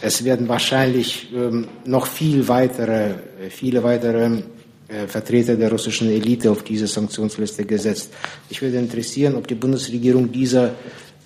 [0.00, 3.14] Es werden wahrscheinlich ähm, noch viel weitere,
[3.50, 4.42] viele weitere äh,
[5.08, 8.12] Vertreter der russischen Elite auf diese Sanktionsliste gesetzt.
[8.48, 10.74] Ich würde interessieren, ob die Bundesregierung dieser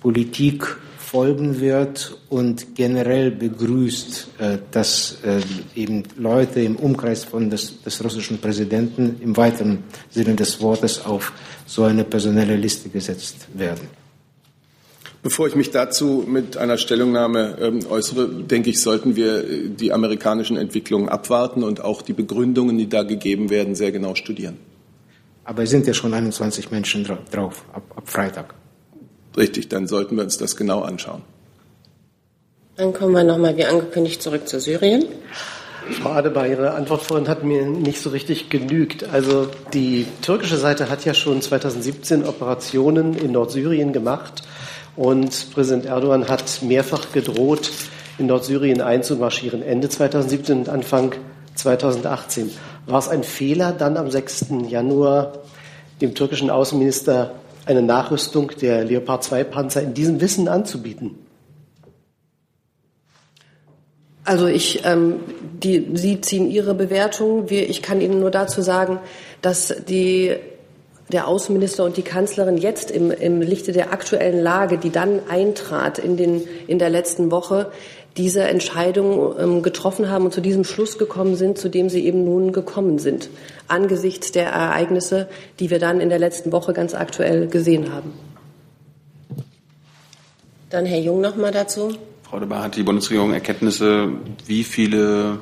[0.00, 0.66] Politik
[1.10, 5.40] folgen wird und generell begrüßt, äh, dass äh,
[5.74, 11.32] eben Leute im Umkreis von des, des russischen Präsidenten im weiteren Sinne des Wortes auf
[11.66, 13.99] so eine personelle Liste gesetzt werden.
[15.22, 19.92] Bevor ich mich dazu mit einer Stellungnahme ähm, äußere, denke ich, sollten wir äh, die
[19.92, 24.56] amerikanischen Entwicklungen abwarten und auch die Begründungen, die da gegeben werden, sehr genau studieren.
[25.44, 28.54] Aber es sind ja schon 21 Menschen drauf, ab, ab Freitag.
[29.36, 31.22] Richtig, dann sollten wir uns das genau anschauen.
[32.76, 35.04] Dann kommen wir nochmal wie angekündigt zurück zu Syrien.
[36.00, 39.04] Frau Adebar, Ihre Antwort vorhin hat mir nicht so richtig genügt.
[39.12, 44.42] Also die türkische Seite hat ja schon 2017 Operationen in Nordsyrien gemacht
[44.96, 47.70] und Präsident Erdogan hat mehrfach gedroht,
[48.18, 51.14] in Nordsyrien einzumarschieren, Ende 2017 und Anfang
[51.54, 52.50] 2018.
[52.86, 54.46] War es ein Fehler, dann am 6.
[54.68, 55.32] Januar
[56.00, 57.34] dem türkischen Außenminister
[57.66, 61.18] eine Nachrüstung der Leopard 2 Panzer in diesem Wissen anzubieten?
[64.24, 65.20] Also ich, ähm,
[65.62, 67.50] die, Sie ziehen Ihre Bewertung.
[67.50, 68.98] Wir, ich kann Ihnen nur dazu sagen,
[69.40, 70.36] dass die
[71.10, 75.98] der Außenminister und die Kanzlerin jetzt im, im Lichte der aktuellen Lage, die dann eintrat
[75.98, 77.70] in, den, in der letzten Woche,
[78.16, 82.24] diese Entscheidung ähm, getroffen haben und zu diesem Schluss gekommen sind, zu dem sie eben
[82.24, 83.30] nun gekommen sind,
[83.68, 85.28] angesichts der Ereignisse,
[85.60, 88.12] die wir dann in der letzten Woche ganz aktuell gesehen haben.
[90.70, 91.92] Dann Herr Jung noch mal dazu.
[92.22, 94.08] Frau de Baer, hat die Bundesregierung Erkenntnisse,
[94.46, 95.38] wie viele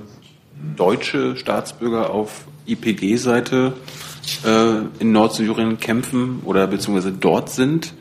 [0.76, 3.74] deutsche Staatsbürger auf IPG-Seite
[4.44, 7.94] äh, in Nordsyrien kämpfen oder beziehungsweise dort sind?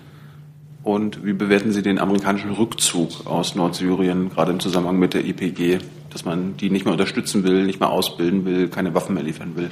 [0.84, 5.80] Und wie bewerten Sie den amerikanischen Rückzug aus Nordsyrien, gerade im Zusammenhang mit der IPG,
[6.12, 9.58] dass man die nicht mehr unterstützen will, nicht mehr ausbilden will, keine Waffen mehr liefern
[9.58, 9.70] will?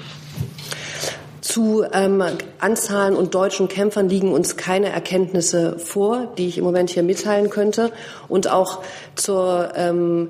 [1.39, 2.21] Zu ähm,
[2.59, 7.49] Anzahlen und deutschen Kämpfern liegen uns keine Erkenntnisse vor, die ich im Moment hier mitteilen
[7.49, 7.93] könnte.
[8.27, 8.81] Und auch
[9.15, 10.29] zur ähm,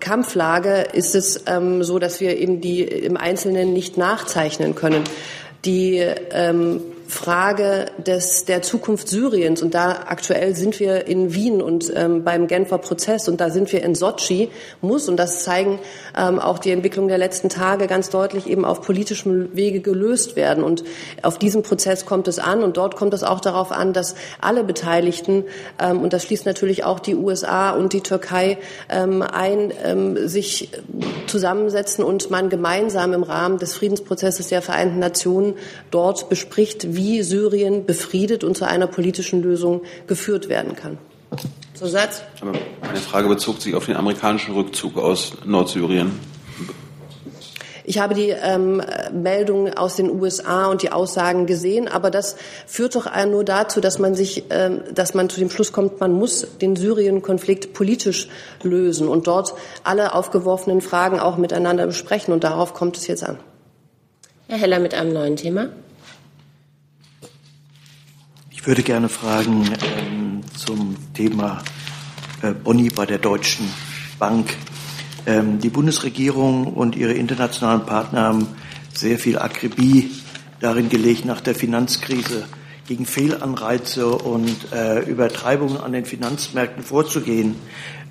[0.00, 5.04] Kampflage ist es ähm, so, dass wir eben die im Einzelnen nicht nachzeichnen können.
[5.64, 6.80] Die ähm,
[7.12, 9.60] Frage des, der Zukunft Syriens.
[9.60, 13.70] Und da aktuell sind wir in Wien und ähm, beim Genfer Prozess und da sind
[13.70, 15.78] wir in Sotschi, muss, und das zeigen
[16.16, 20.64] ähm, auch die Entwicklung der letzten Tage ganz deutlich, eben auf politischem Wege gelöst werden.
[20.64, 20.84] Und
[21.20, 24.64] auf diesem Prozess kommt es an und dort kommt es auch darauf an, dass alle
[24.64, 25.44] Beteiligten,
[25.78, 28.56] ähm, und das schließt natürlich auch die USA und die Türkei
[28.88, 30.70] ähm, ein, ähm, sich
[31.26, 35.54] zusammensetzen und man gemeinsam im Rahmen des Friedensprozesses der Vereinten Nationen
[35.90, 40.98] dort bespricht, wie wie Syrien befriedet und zu einer politischen Lösung geführt werden kann.
[41.74, 42.22] Zusatz?
[42.40, 46.12] Aber meine Frage bezog sich auf den amerikanischen Rückzug aus Nordsyrien.
[47.84, 48.80] Ich habe die ähm,
[49.12, 52.36] Meldungen aus den USA und die Aussagen gesehen, aber das
[52.66, 56.12] führt doch nur dazu, dass man sich, ähm, dass man zu dem Schluss kommt, man
[56.12, 58.28] muss den Syrien-Konflikt politisch
[58.62, 62.32] lösen und dort alle aufgeworfenen Fragen auch miteinander besprechen.
[62.32, 63.40] Und darauf kommt es jetzt an.
[64.46, 65.70] Herr Heller mit einem neuen Thema.
[68.62, 71.64] Ich würde gerne fragen ähm, zum Thema
[72.42, 73.68] äh, Boni bei der Deutschen
[74.20, 74.54] Bank.
[75.26, 78.46] Ähm, die Bundesregierung und ihre internationalen Partner haben
[78.94, 80.12] sehr viel Akribie
[80.60, 82.44] darin gelegt, nach der Finanzkrise
[82.86, 87.56] gegen Fehlanreize und äh, Übertreibungen an den Finanzmärkten vorzugehen.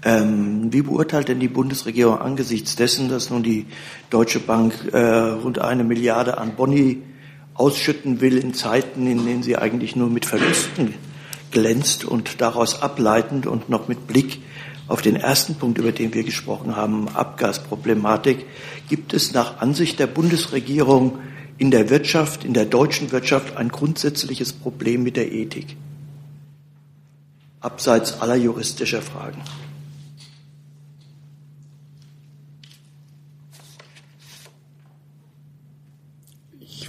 [0.03, 3.67] Ähm, wie beurteilt denn die Bundesregierung angesichts dessen, dass nun die
[4.09, 7.03] Deutsche Bank äh, rund eine Milliarde an Boni
[7.53, 10.93] ausschütten will in Zeiten, in denen sie eigentlich nur mit Verlusten
[11.51, 14.39] glänzt und daraus ableitend und noch mit Blick
[14.87, 18.45] auf den ersten Punkt, über den wir gesprochen haben, Abgasproblematik,
[18.89, 21.19] gibt es nach Ansicht der Bundesregierung
[21.57, 25.77] in der Wirtschaft, in der deutschen Wirtschaft ein grundsätzliches Problem mit der Ethik,
[27.59, 29.41] abseits aller juristischer Fragen.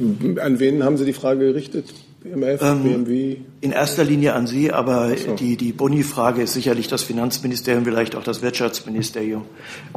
[0.00, 1.92] An wen haben Sie die Frage gerichtet?
[2.22, 3.36] BMF, ähm, BMW?
[3.60, 5.34] In erster Linie an Sie, aber so.
[5.34, 9.44] die, die Boni-Frage ist sicherlich das Finanzministerium, vielleicht auch das Wirtschaftsministerium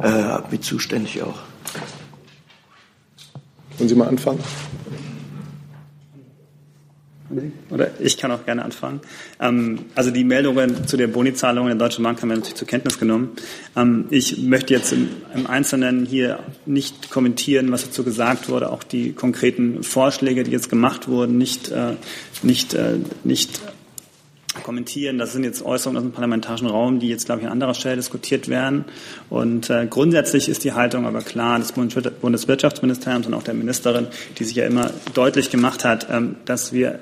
[0.02, 1.38] äh, mit zuständig auch.
[3.78, 4.40] Wollen Sie mal anfangen?
[7.70, 9.00] Oder ich kann auch gerne anfangen.
[9.40, 12.98] Ähm, also die Meldungen zu der Bonizahlung der Deutschen Bank haben wir natürlich zur Kenntnis
[12.98, 13.32] genommen.
[13.76, 18.84] Ähm, ich möchte jetzt im, im, Einzelnen hier nicht kommentieren, was dazu gesagt wurde, auch
[18.84, 21.94] die konkreten Vorschläge, die jetzt gemacht wurden, nicht, äh,
[22.42, 23.60] nicht, äh, nicht
[24.62, 25.18] kommentieren.
[25.18, 27.96] Das sind jetzt Äußerungen aus dem parlamentarischen Raum, die jetzt, glaube ich, an anderer Stelle
[27.96, 28.84] diskutiert werden.
[29.30, 34.06] Und äh, grundsätzlich ist die Haltung aber klar des Bundeswirtschaftsministeriums und auch der Ministerin,
[34.38, 36.98] die sich ja immer deutlich gemacht hat, ähm, dass wir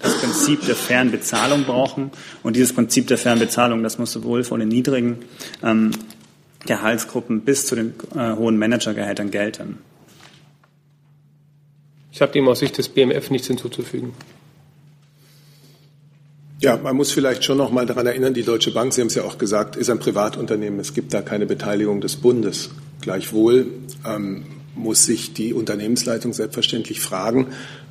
[0.00, 2.10] das Prinzip der fairen Bezahlung brauchen.
[2.42, 5.18] Und dieses Prinzip der fairen Bezahlung, das muss sowohl von den niedrigen
[5.62, 5.92] ähm,
[6.66, 9.78] Gehaltsgruppen bis zu den äh, hohen Managergehältern gelten.
[12.12, 14.14] Ich habe dem aus Sicht des BMF nichts hinzuzufügen.
[16.58, 19.14] Ja, man muss vielleicht schon noch mal daran erinnern, die Deutsche Bank, Sie haben es
[19.14, 20.80] ja auch gesagt, ist ein Privatunternehmen.
[20.80, 22.70] Es gibt da keine Beteiligung des Bundes.
[23.02, 23.66] Gleichwohl
[24.06, 27.48] ähm, muss sich die Unternehmensleitung selbstverständlich fragen,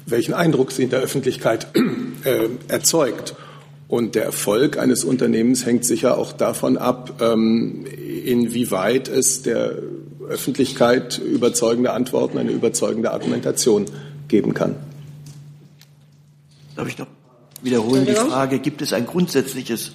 [0.08, 1.68] welchen Eindruck sie in der Öffentlichkeit
[2.24, 3.36] äh, erzeugt.
[3.88, 9.76] Und der Erfolg eines Unternehmens hängt sicher auch davon ab, ähm, inwieweit es der
[10.28, 13.86] Öffentlichkeit überzeugende Antworten, eine überzeugende Argumentation
[14.28, 14.76] geben kann.
[16.76, 17.08] Darf ich noch
[17.62, 19.92] wiederholen die Frage, gibt es ein grundsätzliches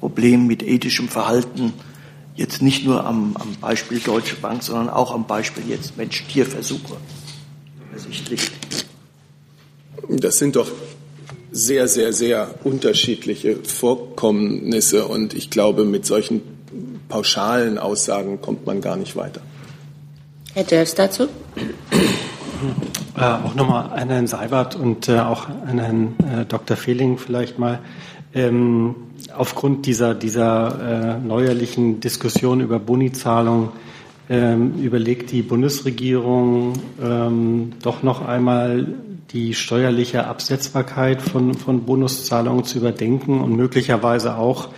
[0.00, 1.72] Problem mit ethischem Verhalten,
[2.34, 6.96] jetzt nicht nur am, am Beispiel Deutsche Bank, sondern auch am Beispiel jetzt Mensch-Tier-Versuche?
[7.92, 8.50] Ersichtlich.
[10.08, 10.70] Das sind doch
[11.52, 16.42] sehr, sehr, sehr unterschiedliche Vorkommnisse und ich glaube, mit solchen
[17.08, 19.40] pauschalen Aussagen kommt man gar nicht weiter.
[20.52, 21.28] Herr Delfs dazu?
[23.16, 26.76] Äh, auch nochmal an Herrn Seibert und äh, auch an Herrn äh, Dr.
[26.76, 27.78] Fehling vielleicht mal.
[28.34, 28.96] Ähm,
[29.36, 33.70] aufgrund dieser, dieser äh, neuerlichen Diskussion über Bonizahlung
[34.28, 38.86] ähm, überlegt die Bundesregierung ähm, doch noch einmal
[39.30, 44.68] die steuerliche Absetzbarkeit von, von Bonuszahlungen zu überdenken und möglicherweise auch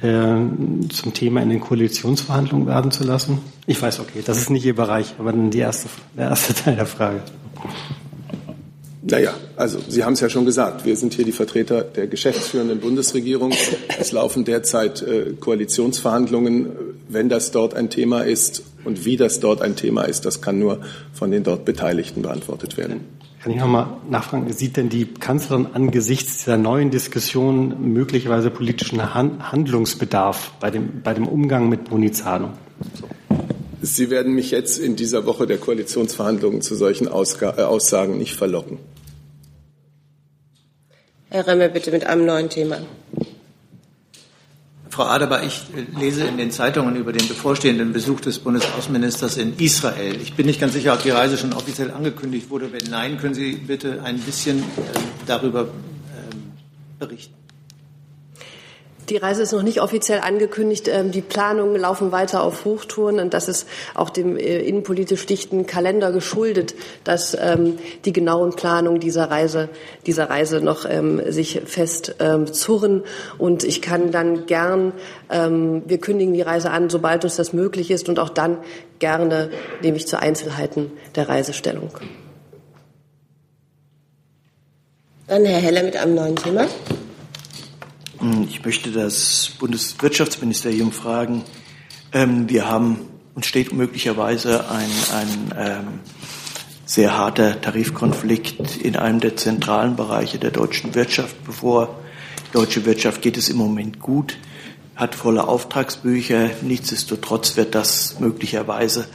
[0.00, 0.36] äh,
[0.90, 3.38] zum Thema in den Koalitionsverhandlungen werden zu lassen?
[3.66, 6.76] Ich weiß, okay, das ist nicht Ihr Bereich, aber dann die erste, der erste Teil
[6.76, 7.22] der Frage.
[9.06, 12.80] Naja, also Sie haben es ja schon gesagt, wir sind hier die Vertreter der geschäftsführenden
[12.80, 13.52] Bundesregierung.
[14.00, 16.70] Es laufen derzeit äh, Koalitionsverhandlungen.
[17.08, 20.58] Wenn das dort ein Thema ist und wie das dort ein Thema ist, das kann
[20.58, 20.80] nur
[21.12, 23.00] von den dort Beteiligten beantwortet werden.
[23.42, 29.14] Kann ich noch mal nachfragen, sieht denn die Kanzlerin angesichts dieser neuen Diskussion möglicherweise politischen
[29.14, 32.52] Handlungsbedarf bei dem, bei dem Umgang mit Bonizahlung?
[33.84, 38.34] Sie werden mich jetzt in dieser Woche der Koalitionsverhandlungen zu solchen Ausga äh, Aussagen nicht
[38.34, 38.78] verlocken.
[41.28, 42.78] Herr Remmel, bitte mit einem neuen Thema.
[44.88, 45.64] Frau Adebar, ich
[45.98, 50.18] lese in den Zeitungen über den bevorstehenden Besuch des Bundesaußenministers in Israel.
[50.22, 52.72] Ich bin nicht ganz sicher, ob die Reise schon offiziell angekündigt wurde.
[52.72, 54.62] Wenn nein, können Sie bitte ein bisschen äh,
[55.26, 56.52] darüber ähm,
[56.98, 57.43] berichten.
[59.08, 60.88] Die Reise ist noch nicht offiziell angekündigt.
[60.88, 65.66] Ähm, die Planungen laufen weiter auf Hochtouren und das ist auch dem äh, innenpolitisch dichten
[65.66, 69.68] Kalender geschuldet, dass ähm, die genauen Planungen dieser Reise,
[70.06, 72.14] dieser Reise noch ähm, sich fest
[72.52, 73.02] zurren.
[73.38, 74.92] Und ich kann dann gern,
[75.28, 78.58] wir kündigen die Reise an, sobald uns das möglich ist und auch dann
[78.98, 79.50] gerne
[79.82, 81.90] nehme ich zu Einzelheiten der Reisestellung.
[85.26, 86.66] Dann Herr Heller mit einem neuen Thema.
[88.24, 91.42] Hm, ich möchte das Bundeswirtschaftsministerium fragen.
[92.10, 92.98] Ähm, wir haben,
[93.34, 95.86] uns steht möglicherweise ein, ein ähm,
[96.86, 102.00] sehr harter Tarifkonflikt in einem der zentralen Bereiche der deutschen Wirtschaft bevor.
[102.48, 104.38] Die deutsche Wirtschaft geht es im Moment gut,
[104.96, 106.48] hat volle Auftragsbücher.
[106.62, 109.06] Nichtsdestotrotz wird das möglicherweise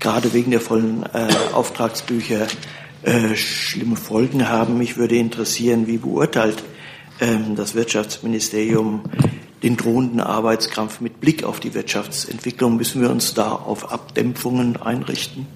[0.00, 2.48] gerade wegen der vollen äh, Auftragsbücher
[3.04, 4.76] äh, schlimme Folgen haben.
[4.76, 6.64] Mich würde interessieren, wie beurteilt
[7.56, 9.02] das Wirtschaftsministerium
[9.62, 12.76] den drohenden Arbeitskampf mit Blick auf die Wirtschaftsentwicklung?
[12.76, 15.46] Müssen wir uns da auf Abdämpfungen einrichten?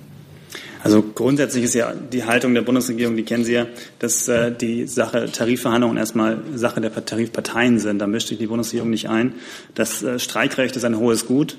[0.82, 3.66] Also grundsätzlich ist ja die Haltung der Bundesregierung, die kennen Sie ja,
[3.98, 7.98] dass äh, die Sache Tarifverhandlungen erstmal Sache der Tarifparteien sind.
[7.98, 9.34] Da mischt sich die Bundesregierung nicht ein.
[9.74, 11.58] Das äh, Streikrecht ist ein hohes Gut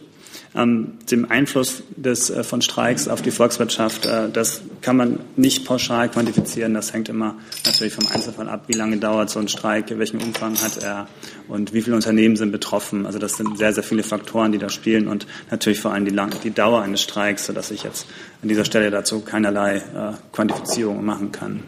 [0.54, 5.66] ähm, dem Einfluss des, äh, von Streiks auf die Volkswirtschaft, äh, das kann man nicht
[5.66, 6.74] pauschal quantifizieren.
[6.74, 7.36] Das hängt immer
[7.66, 11.08] natürlich vom Einzelfall ab, wie lange dauert so ein Streik, welchen Umfang hat er
[11.48, 13.06] und wie viele Unternehmen sind betroffen.
[13.06, 16.12] Also das sind sehr, sehr viele Faktoren, die da spielen und natürlich vor allem die,
[16.12, 18.06] lang die Dauer eines Streiks, sodass ich jetzt
[18.42, 21.64] an dieser Stelle dazu keinerlei äh, Quantifizierung machen kann.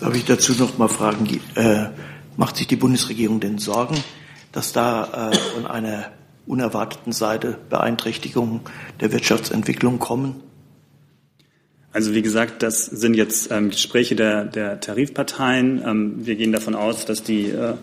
[0.00, 1.86] Darf ich dazu noch mal fragen, äh,
[2.36, 3.96] macht sich die Bundesregierung denn Sorgen,
[4.52, 6.06] dass da äh, von einer
[6.46, 8.60] unerwarteten Seite Beeinträchtigungen
[9.00, 10.42] der Wirtschaftsentwicklung kommen?
[11.92, 15.82] Also wie gesagt, das sind jetzt ähm, Gespräche der, der Tarifparteien.
[15.82, 17.74] Ähm, wir gehen davon aus, dass die äh,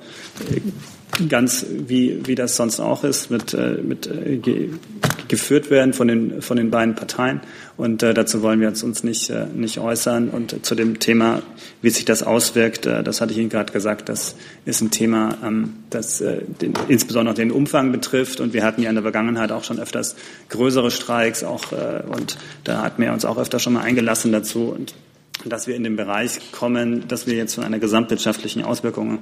[1.29, 4.37] ganz wie, wie das sonst auch ist, mit, äh, mit äh,
[5.33, 7.41] geführt werden von den, von den beiden Parteien.
[7.75, 10.29] Und äh, dazu wollen wir uns, uns nicht, äh, nicht äußern.
[10.29, 11.41] Und zu dem Thema,
[11.81, 15.35] wie sich das auswirkt, äh, das hatte ich Ihnen gerade gesagt, das ist ein Thema,
[15.43, 18.41] ähm, das äh, den, insbesondere den Umfang betrifft.
[18.41, 20.15] Und wir hatten ja in der Vergangenheit auch schon öfters
[20.49, 24.65] größere Streiks auch, äh, und da hatten wir uns auch öfter schon mal eingelassen dazu.
[24.65, 24.93] Und
[25.45, 29.17] dass wir in den Bereich kommen, dass wir jetzt von einer gesamtwirtschaftlichen Auswirkung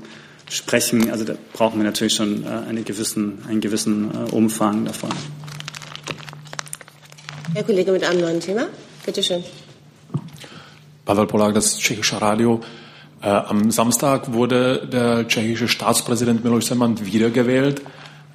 [0.50, 5.12] sprechen, also da brauchen wir natürlich schon äh, einen gewissen, einen gewissen äh, Umfang davon.
[7.54, 8.68] Herr Kollege mit einem neuen Thema,
[9.06, 9.44] bitte schön.
[11.04, 12.62] Pavel Polak, das tschechische Radio.
[13.22, 17.82] Äh, am Samstag wurde der tschechische Staatspräsident Miloš Zeman wiedergewählt.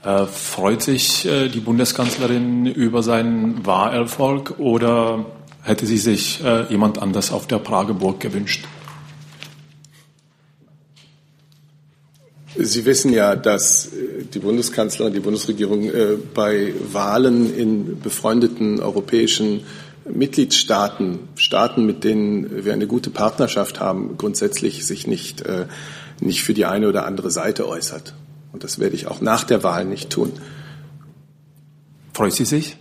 [0.05, 5.25] Äh, freut sich äh, die Bundeskanzlerin über seinen Wahlerfolg oder
[5.63, 8.67] hätte sie sich äh, jemand anders auf der Prageburg gewünscht?
[12.59, 19.65] Sie wissen ja, dass äh, die Bundeskanzlerin, die Bundesregierung äh, bei Wahlen in befreundeten europäischen
[20.09, 25.67] Mitgliedstaaten, Staaten, mit denen wir eine gute Partnerschaft haben, grundsätzlich sich nicht, äh,
[26.21, 28.15] nicht für die eine oder andere Seite äußert.
[28.53, 30.33] Und das werde ich auch nach der Wahl nicht tun.
[32.15, 32.77] Freut sie sich?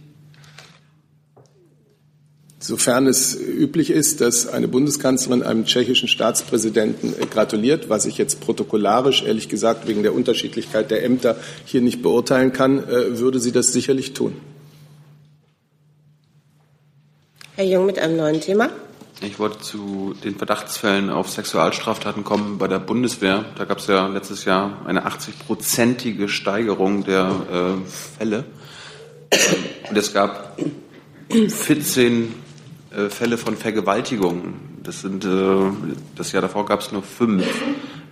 [2.65, 8.41] Sofern es üblich ist, dass eine Bundeskanzlerin einem tschechischen Staatspräsidenten äh, gratuliert, was ich jetzt
[8.41, 13.51] protokollarisch, ehrlich gesagt, wegen der Unterschiedlichkeit der Ämter hier nicht beurteilen kann, äh, würde sie
[13.51, 14.33] das sicherlich tun.
[17.55, 18.71] Herr Jung mit einem neuen Thema.
[19.21, 23.45] Ich wollte zu den Verdachtsfällen auf Sexualstraftaten kommen bei der Bundeswehr.
[23.59, 27.29] Da gab es ja letztes Jahr eine 80-prozentige Steigerung der
[27.85, 28.45] äh, Fälle.
[29.87, 30.59] Und es gab
[31.29, 32.44] 14
[32.95, 34.53] äh, Fälle von Vergewaltigung.
[34.83, 35.29] Das sind, äh,
[36.15, 37.45] das Jahr davor gab es nur fünf.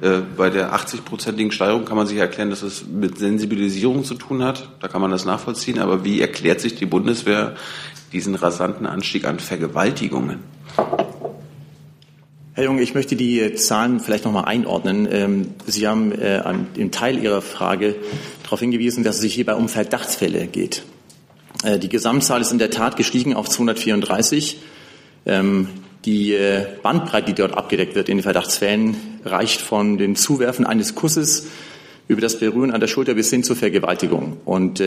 [0.01, 4.43] Äh, bei der 80-prozentigen Steigerung kann man sich erklären, dass es mit Sensibilisierung zu tun
[4.43, 4.69] hat.
[4.81, 5.79] Da kann man das nachvollziehen.
[5.79, 7.55] Aber wie erklärt sich die Bundeswehr
[8.11, 10.39] diesen rasanten Anstieg an Vergewaltigungen?
[12.55, 15.07] Herr Jung, ich möchte die Zahlen vielleicht noch mal einordnen.
[15.09, 16.11] Ähm, Sie haben
[16.75, 17.95] im Teil Ihrer Frage
[18.43, 20.83] darauf hingewiesen, dass es sich hierbei um Verdachtsfälle geht.
[21.65, 24.57] Die Gesamtzahl ist in der Tat gestiegen auf 234.
[25.25, 25.67] Ähm,
[26.05, 30.95] die äh, Bandbreite, die dort abgedeckt wird in den Verdachtsfällen, reicht von den Zuwerfen eines
[30.95, 31.47] Kusses
[32.07, 34.35] über das Berühren an der Schulter bis hin zur Vergewaltigung.
[34.43, 34.83] Und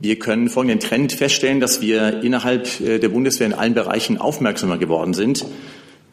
[0.00, 5.14] wir können folgenden Trend feststellen, dass wir innerhalb der Bundeswehr in allen Bereichen aufmerksamer geworden
[5.14, 5.46] sind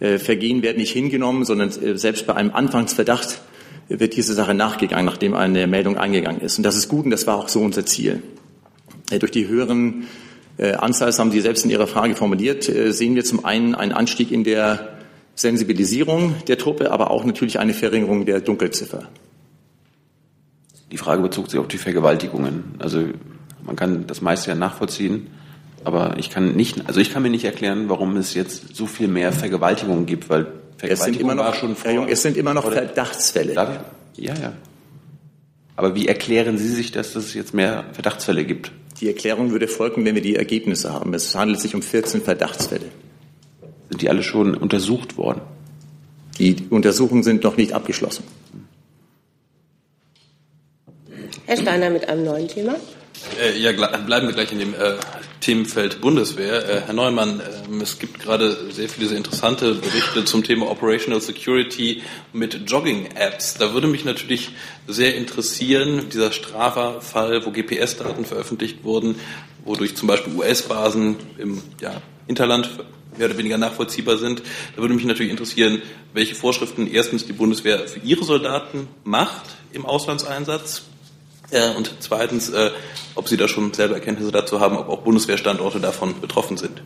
[0.04, 3.42] äh, Vergehen werden nicht hingenommen, sondern äh, selbst bei einem Anfangsverdacht
[3.88, 6.58] wird diese Sache nachgegangen, nachdem eine Meldung eingegangen ist.
[6.58, 8.22] Und das ist gut und das war auch so unser Ziel.
[9.12, 10.08] Äh, durch die höheren
[10.58, 14.32] Anzahl, das haben Sie selbst in Ihrer Frage formuliert, sehen wir zum einen einen Anstieg
[14.32, 14.98] in der
[15.36, 19.10] Sensibilisierung der Truppe, aber auch natürlich eine Verringerung der Dunkelziffer.
[20.92, 22.76] Die Frage bezog sich auf die Vergewaltigungen.
[22.78, 23.06] Also
[23.66, 25.28] man kann das meiste ja nachvollziehen.
[25.84, 29.08] Aber ich kann nicht, also ich kann mir nicht erklären, warum es jetzt so viel
[29.08, 30.46] mehr Vergewaltigungen gibt, weil
[30.78, 33.54] Vergewaltigung es sind immer noch, schon vor, Jung, es sind immer noch Verdachtsfälle.
[34.16, 34.54] Ja, ja.
[35.76, 38.72] Aber wie erklären Sie sich das, dass es jetzt mehr Verdachtsfälle gibt?
[39.00, 41.14] Die Erklärung würde folgen, wenn wir die Ergebnisse haben.
[41.14, 42.86] Es handelt sich um 14 Verdachtsfälle.
[43.90, 45.42] Sind die alle schon untersucht worden?
[46.40, 48.24] Die Untersuchungen sind noch nicht abgeschlossen.
[51.46, 52.76] Herr Steiner mit einem neuen Thema.
[53.40, 54.96] Äh, ja, bleiben wir gleich in dem äh,
[55.40, 56.68] Themenfeld Bundeswehr.
[56.68, 61.22] Äh, Herr Neumann, äh, es gibt gerade sehr viele sehr interessante Berichte zum Thema Operational
[61.22, 62.02] Security
[62.32, 63.56] mit Jogging-Apps.
[63.56, 64.52] Da würde mich natürlich
[64.88, 69.16] sehr interessieren, dieser Straffer-Fall, wo GPS-Daten veröffentlicht wurden,
[69.66, 72.70] wodurch zum Beispiel US-Basen im ja, Hinterland
[73.18, 74.42] mehr oder weniger nachvollziehbar sind.
[74.76, 75.82] Da würde mich natürlich interessieren,
[76.14, 80.84] welche Vorschriften erstens die Bundeswehr für ihre Soldaten macht im Auslandseinsatz
[81.78, 82.72] und zweitens, äh,
[83.16, 86.82] ob Sie da schon selber Erkenntnisse dazu haben, ob auch Bundeswehrstandorte davon betroffen sind.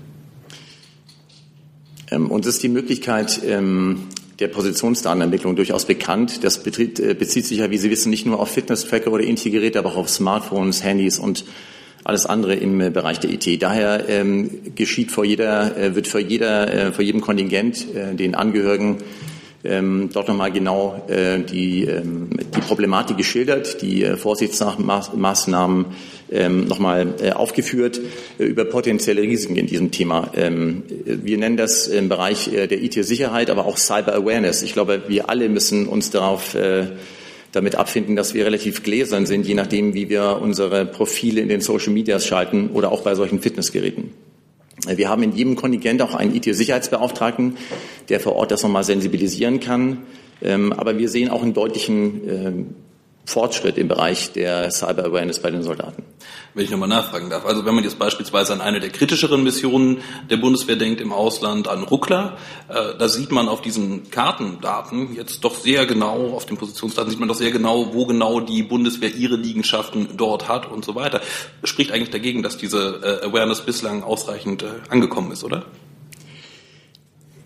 [2.11, 4.07] Ähm, uns ist die Möglichkeit ähm,
[4.39, 6.43] der Positionsdatenentwicklung durchaus bekannt.
[6.43, 9.51] Das betritt, äh, bezieht sich ja, wie Sie wissen, nicht nur auf Fitness-Tracker oder ähnliche
[9.51, 11.45] Geräte, aber auch auf Smartphones, Handys und
[12.03, 13.61] alles andere im äh, Bereich der IT.
[13.61, 18.35] Daher ähm, geschieht vor jeder, äh, wird vor jeder, äh, vor jedem Kontingent äh, den
[18.35, 18.97] Angehörigen
[19.67, 25.85] ähm, dort nochmal genau äh, die, ähm, die Problematik geschildert, die äh, Vorsichtsmaßnahmen
[26.31, 27.99] ähm, nochmal äh, aufgeführt
[28.39, 30.31] äh, über potenzielle Risiken in diesem Thema.
[30.35, 34.61] Ähm, wir nennen das im Bereich äh, der IT-Sicherheit, aber auch Cyber Awareness.
[34.61, 36.87] Ich glaube, wir alle müssen uns darauf äh,
[37.51, 41.61] damit abfinden, dass wir relativ gläsern sind, je nachdem, wie wir unsere Profile in den
[41.61, 44.11] Social Medias schalten oder auch bei solchen Fitnessgeräten.
[44.85, 47.57] Wir haben in jedem Kontingent auch einen IT-Sicherheitsbeauftragten,
[48.09, 50.03] der vor Ort das nochmal sensibilisieren kann.
[50.41, 52.75] Ähm, aber wir sehen auch einen deutlichen ähm,
[53.27, 56.03] Fortschritt im Bereich der Cyber Awareness bei den Soldaten.
[56.53, 57.45] Wenn ich nochmal nachfragen darf.
[57.45, 61.67] Also wenn man jetzt beispielsweise an eine der kritischeren Missionen der Bundeswehr denkt im Ausland,
[61.67, 62.37] an Ruckler,
[62.69, 67.19] äh, da sieht man auf diesen Kartendaten jetzt doch sehr genau, auf den Positionsdaten sieht
[67.19, 71.19] man doch sehr genau, wo genau die Bundeswehr ihre Liegenschaften dort hat und so weiter.
[71.65, 75.65] Spricht eigentlich dagegen, dass diese äh, Awareness bislang ausreichend äh, angekommen ist, oder?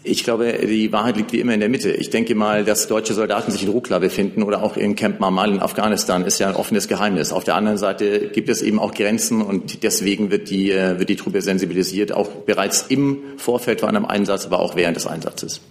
[0.03, 1.91] Ich glaube, die Wahrheit liegt wie immer in der Mitte.
[1.91, 5.51] Ich denke mal, dass deutsche Soldaten sich in Rukla befinden oder auch in Camp Marmal
[5.51, 7.31] in Afghanistan, ist ja ein offenes Geheimnis.
[7.31, 11.09] Auf der anderen Seite gibt es eben auch Grenzen und deswegen wird die, äh, wird
[11.09, 15.61] die Truppe sensibilisiert, auch bereits im Vorfeld von einem Einsatz, aber auch während des Einsatzes.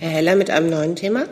[0.00, 1.26] Herr Heller mit einem neuen Thema.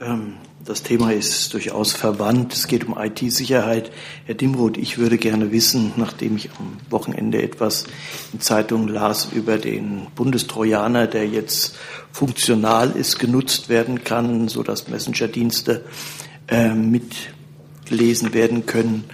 [0.00, 0.34] Ähm,
[0.66, 2.52] das Thema ist durchaus verwandt.
[2.52, 3.92] Es geht um IT-Sicherheit.
[4.24, 7.86] Herr Dimroth, ich würde gerne wissen, nachdem ich am Wochenende etwas
[8.32, 11.76] in Zeitungen las über den Bundestrojaner, der jetzt
[12.10, 15.84] funktional ist, genutzt werden kann, so dass Messenger-Dienste
[16.48, 19.04] äh, mitgelesen werden können.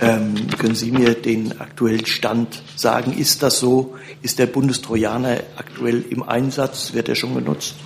[0.00, 3.16] Ähm, können Sie mir den aktuellen Stand sagen?
[3.16, 3.94] Ist das so?
[4.22, 6.94] Ist der Bundestrojaner aktuell im Einsatz?
[6.94, 7.76] Wird er schon genutzt?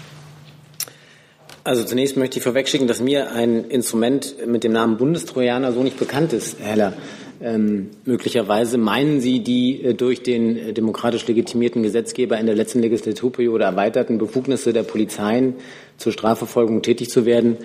[1.70, 6.00] Also zunächst möchte ich vorwegschicken, dass mir ein Instrument mit dem Namen Bundestrojaner so nicht
[6.00, 6.92] bekannt ist, Herr Heller.
[7.40, 12.80] Ähm, möglicherweise meinen Sie die äh, durch den äh, demokratisch legitimierten Gesetzgeber in der letzten
[12.80, 15.54] Legislaturperiode erweiterten Befugnisse der Polizeien
[15.96, 17.58] zur Strafverfolgung tätig zu werden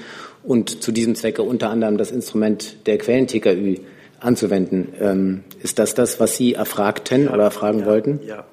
[0.43, 3.78] und zu diesem Zwecke unter anderem das Instrument der Quellen-TKÜ
[4.20, 4.89] anzuwenden.
[5.01, 8.20] Ähm, ist das das, was Sie erfragten oder erfragen ja, wollten?
[8.24, 8.45] Ja.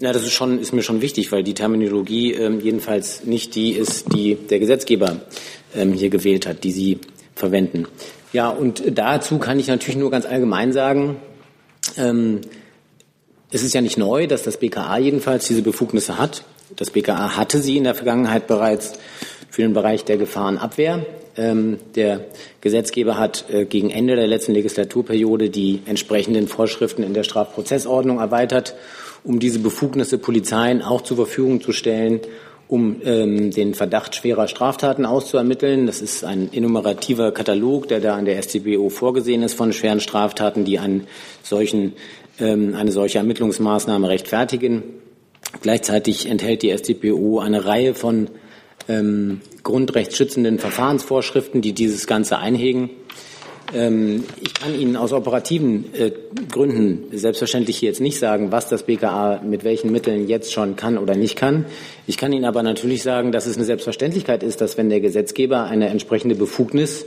[0.00, 3.72] Ja, das ist schon, ist mir schon wichtig, weil die Terminologie ähm, jedenfalls nicht die
[3.72, 5.20] ist, die der Gesetzgeber
[5.74, 6.98] ähm, hier gewählt hat, die Sie
[7.34, 7.86] verwenden.
[8.32, 11.16] Ja, und dazu kann ich natürlich nur ganz allgemein sagen,
[11.96, 12.42] ähm,
[13.50, 16.44] es ist ja nicht neu, dass das BKA jedenfalls diese Befugnisse hat.
[16.76, 18.92] Das BKA hatte sie in der Vergangenheit bereits
[19.50, 21.06] für den Bereich der Gefahrenabwehr.
[21.36, 22.26] Ähm, der
[22.60, 28.74] Gesetzgeber hat äh, gegen Ende der letzten Legislaturperiode die entsprechenden Vorschriften in der Strafprozessordnung erweitert,
[29.24, 32.20] um diese Befugnisse Polizeien auch zur Verfügung zu stellen,
[32.68, 35.86] um ähm, den Verdacht schwerer Straftaten auszuermitteln.
[35.86, 40.64] Das ist ein enumerativer Katalog, der da an der StBO vorgesehen ist von schweren Straftaten,
[40.64, 41.06] die einen
[41.42, 41.94] solchen,
[42.38, 44.82] ähm, eine solche Ermittlungsmaßnahme rechtfertigen.
[45.62, 48.28] Gleichzeitig enthält die StBO eine Reihe von
[48.86, 52.90] ähm, grundrechtsschützenden Verfahrensvorschriften, die dieses Ganze einhegen.
[53.74, 56.10] Ähm, ich kann Ihnen aus operativen äh,
[56.50, 60.96] Gründen selbstverständlich hier jetzt nicht sagen, was das BKA mit welchen Mitteln jetzt schon kann
[60.96, 61.66] oder nicht kann.
[62.06, 65.64] Ich kann Ihnen aber natürlich sagen, dass es eine Selbstverständlichkeit ist, dass wenn der Gesetzgeber
[65.64, 67.04] eine entsprechende Befugnis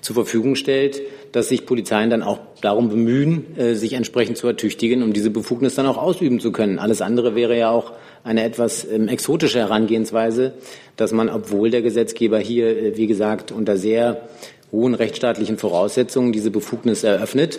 [0.00, 1.02] zur Verfügung stellt,
[1.32, 5.74] dass sich Polizeien dann auch darum bemühen, äh, sich entsprechend zu ertüchtigen, um diese Befugnis
[5.74, 6.78] dann auch ausüben zu können.
[6.78, 7.92] Alles andere wäre ja auch
[8.22, 10.54] eine etwas ähm, exotische Herangehensweise,
[10.96, 14.28] dass man, obwohl der Gesetzgeber hier, äh, wie gesagt, unter sehr
[14.76, 17.58] hohen rechtsstaatlichen Voraussetzungen diese Befugnis eröffnet,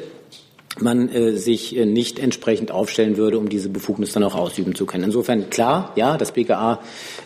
[0.79, 4.85] man äh, sich äh, nicht entsprechend aufstellen würde, um diese Befugnis dann auch ausüben zu
[4.85, 5.05] können.
[5.05, 6.79] Insofern klar, ja, das BKA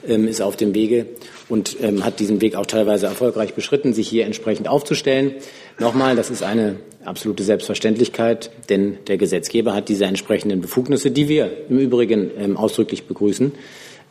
[0.08, 1.08] ähm, ist auf dem Wege
[1.50, 5.34] und ähm, hat diesen Weg auch teilweise erfolgreich beschritten, sich hier entsprechend aufzustellen.
[5.80, 11.52] Nochmal, das ist eine absolute Selbstverständlichkeit, denn der Gesetzgeber hat diese entsprechenden Befugnisse, die wir
[11.70, 13.52] im Übrigen ähm, ausdrücklich begrüßen,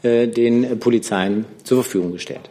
[0.02, 2.50] äh, den Polizeien zur Verfügung gestellt.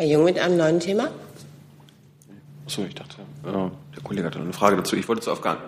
[0.00, 1.10] Herr Jung mit einem neuen Thema.
[2.64, 4.96] Achso, ich dachte, äh, der Kollege hatte eine Frage dazu.
[4.96, 5.58] Ich wollte zu Afghan.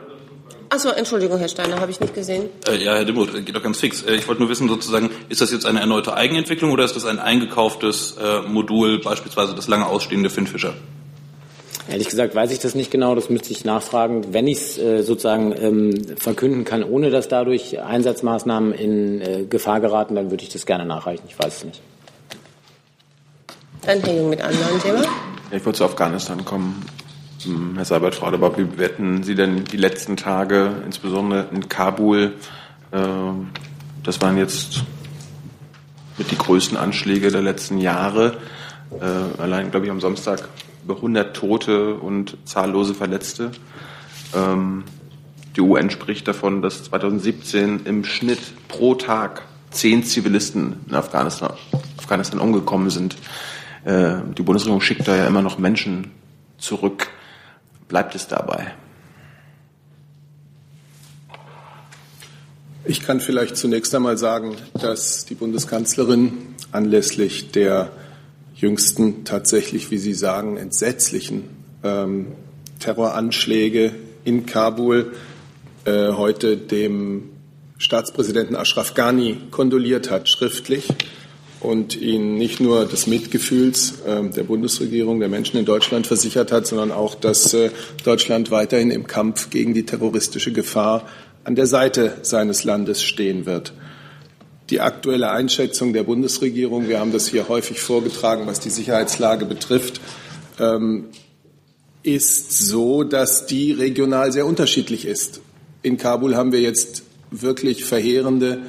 [0.71, 2.49] Achso, Entschuldigung, Herr Steiner, habe ich nicht gesehen.
[2.67, 4.03] Äh, ja, Herr Dimmuth, geht doch ganz fix.
[4.03, 7.05] Äh, ich wollte nur wissen, sozusagen, ist das jetzt eine erneute Eigenentwicklung oder ist das
[7.05, 10.73] ein eingekauftes äh, Modul, beispielsweise das lange ausstehende Finnfischer?
[11.91, 14.33] Ehrlich gesagt weiß ich das nicht genau, das müsste ich nachfragen.
[14.33, 19.81] Wenn ich es äh, sozusagen ähm, verkünden kann, ohne dass dadurch Einsatzmaßnahmen in äh, Gefahr
[19.81, 21.25] geraten, dann würde ich das gerne nachreichen.
[21.29, 21.83] Ich weiß es nicht.
[23.83, 25.03] Dann Herr Jung mit neuen Thema.
[25.51, 26.85] Ich wollte zu Afghanistan kommen.
[27.75, 32.35] Herr Seibert, Frau Adebar, wie bewerten Sie denn die letzten Tage, insbesondere in Kabul?
[32.93, 33.49] Ähm,
[34.05, 34.85] das waren jetzt
[36.17, 38.37] mit die größten Anschläge der letzten Jahre.
[39.01, 40.49] Äh, allein, glaube ich, am Samstag
[40.85, 43.51] über 100 Tote und zahllose Verletzte.
[44.33, 44.85] Ähm,
[45.57, 51.55] die UN spricht davon, dass 2017 im Schnitt pro Tag zehn Zivilisten in Afghanistan,
[51.99, 53.17] Afghanistan umgekommen sind.
[53.85, 56.13] Äh, die Bundesregierung schickt da ja immer noch Menschen
[56.59, 57.09] zurück.
[57.89, 58.75] Bleibt es dabei?
[62.85, 66.33] Ich kann vielleicht zunächst einmal sagen, dass die Bundeskanzlerin
[66.73, 67.93] anlässlich der
[68.55, 71.45] jüngsten tatsächlich, wie Sie sagen, entsetzlichen
[71.85, 72.29] ähm,
[72.81, 75.13] Terroranschläge in Kabul
[75.85, 77.31] äh, heute dem
[77.79, 80.89] Staatspräsidenten Ashraf Ghani kondoliert hat, schriftlich
[81.63, 86.67] und ihn nicht nur des Mitgefühls äh, der Bundesregierung, der Menschen in Deutschland versichert hat,
[86.67, 87.71] sondern auch, dass äh,
[88.05, 91.07] Deutschland weiterhin im Kampf gegen die terroristische Gefahr
[91.45, 93.73] an der Seite seines Landes stehen wird.
[94.71, 100.01] Die aktuelle Einschätzung der Bundesregierung, wir haben das hier häufig vorgetragen, was die Sicherheitslage betrifft,
[100.59, 101.07] ähm,
[102.03, 105.41] ist so, dass die regional sehr unterschiedlich ist.
[105.83, 108.63] In Kabul haben wir jetzt wirklich verheerende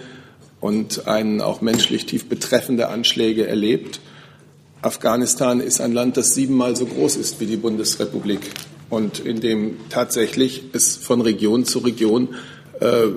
[0.64, 4.00] und einen auch menschlich tief betreffende Anschläge erlebt.
[4.82, 8.40] Afghanistan ist ein Land, das siebenmal so groß ist wie die Bundesrepublik
[8.90, 12.30] und in dem tatsächlich es von Region zu Region
[12.80, 13.08] äh,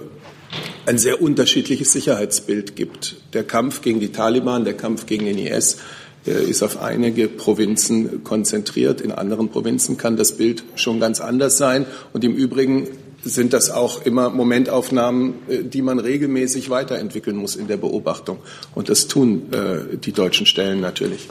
[0.86, 3.14] ein sehr unterschiedliches Sicherheitsbild gibt.
[3.32, 5.78] Der Kampf gegen die Taliban, der Kampf gegen den IS
[6.24, 9.00] ist auf einige Provinzen konzentriert.
[9.00, 11.86] In anderen Provinzen kann das Bild schon ganz anders sein.
[12.12, 12.88] Und im Übrigen
[13.26, 18.38] sind das auch immer Momentaufnahmen, äh, die man regelmäßig weiterentwickeln muss in der Beobachtung.
[18.74, 21.28] Und das tun äh, die deutschen Stellen natürlich.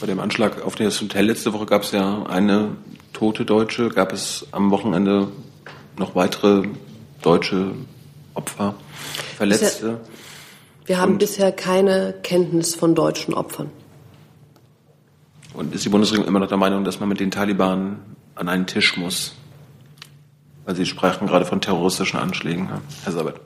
[0.00, 2.76] Bei dem Anschlag auf das Hotel letzte Woche gab es ja eine
[3.12, 3.88] tote Deutsche.
[3.88, 5.28] Gab es am Wochenende
[5.96, 6.64] noch weitere
[7.22, 7.72] deutsche
[8.34, 8.74] Opfer,
[9.36, 10.00] Verletzte?
[10.86, 13.70] Wir haben Und bisher keine Kenntnis von deutschen Opfern.
[15.54, 17.98] Und ist die Bundesregierung immer noch der Meinung, dass man mit den Taliban
[18.34, 19.34] an einen Tisch muss?
[20.64, 22.68] Weil Sie sprachen gerade von terroristischen Anschlägen,
[23.04, 23.40] Herr Sabat.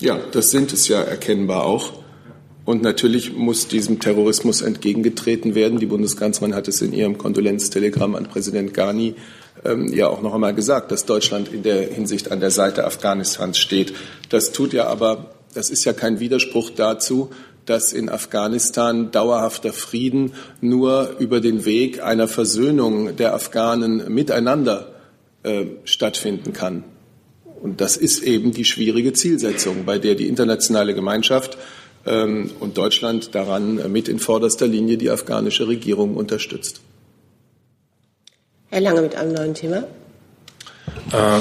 [0.00, 2.02] Ja, das sind es ja erkennbar auch.
[2.64, 5.78] Und natürlich muss diesem Terrorismus entgegengetreten werden.
[5.78, 9.14] Die Bundeskanzlerin hat es in ihrem Kondolenztelegramm an Präsident Ghani
[9.64, 13.58] ähm, ja auch noch einmal gesagt, dass Deutschland in der Hinsicht an der Seite Afghanistans
[13.58, 13.94] steht.
[14.28, 17.30] Das tut ja aber, das ist ja kein Widerspruch dazu,
[17.66, 24.92] dass in Afghanistan dauerhafter Frieden nur über den Weg einer Versöhnung der Afghanen miteinander
[25.42, 26.84] äh, stattfinden kann.
[27.60, 31.56] Und das ist eben die schwierige Zielsetzung, bei der die internationale Gemeinschaft
[32.06, 36.80] ähm, und Deutschland daran mit in vorderster Linie die afghanische Regierung unterstützt.
[38.70, 39.84] Herr Lange mit einem neuen Thema.
[41.12, 41.40] Äh,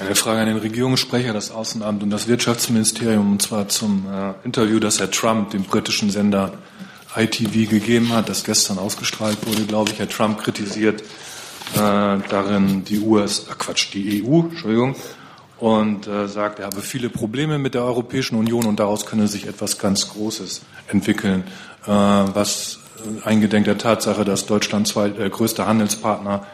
[0.00, 4.78] eine Frage an den Regierungssprecher, das Außenamt und das Wirtschaftsministerium, und zwar zum äh, Interview,
[4.78, 6.52] das Herr Trump dem britischen Sender
[7.16, 9.98] ITV gegeben hat, das gestern ausgestrahlt wurde, glaube ich.
[9.98, 14.94] Herr Trump kritisiert äh, darin die US, äh, Quatsch, die EU, Entschuldigung,
[15.58, 19.48] und äh, sagt, er habe viele Probleme mit der Europäischen Union und daraus könne sich
[19.48, 21.42] etwas ganz Großes entwickeln,
[21.86, 22.78] äh, was
[23.24, 26.46] eingedenk der Tatsache, dass Deutschland zwei, äh, größter Handelspartner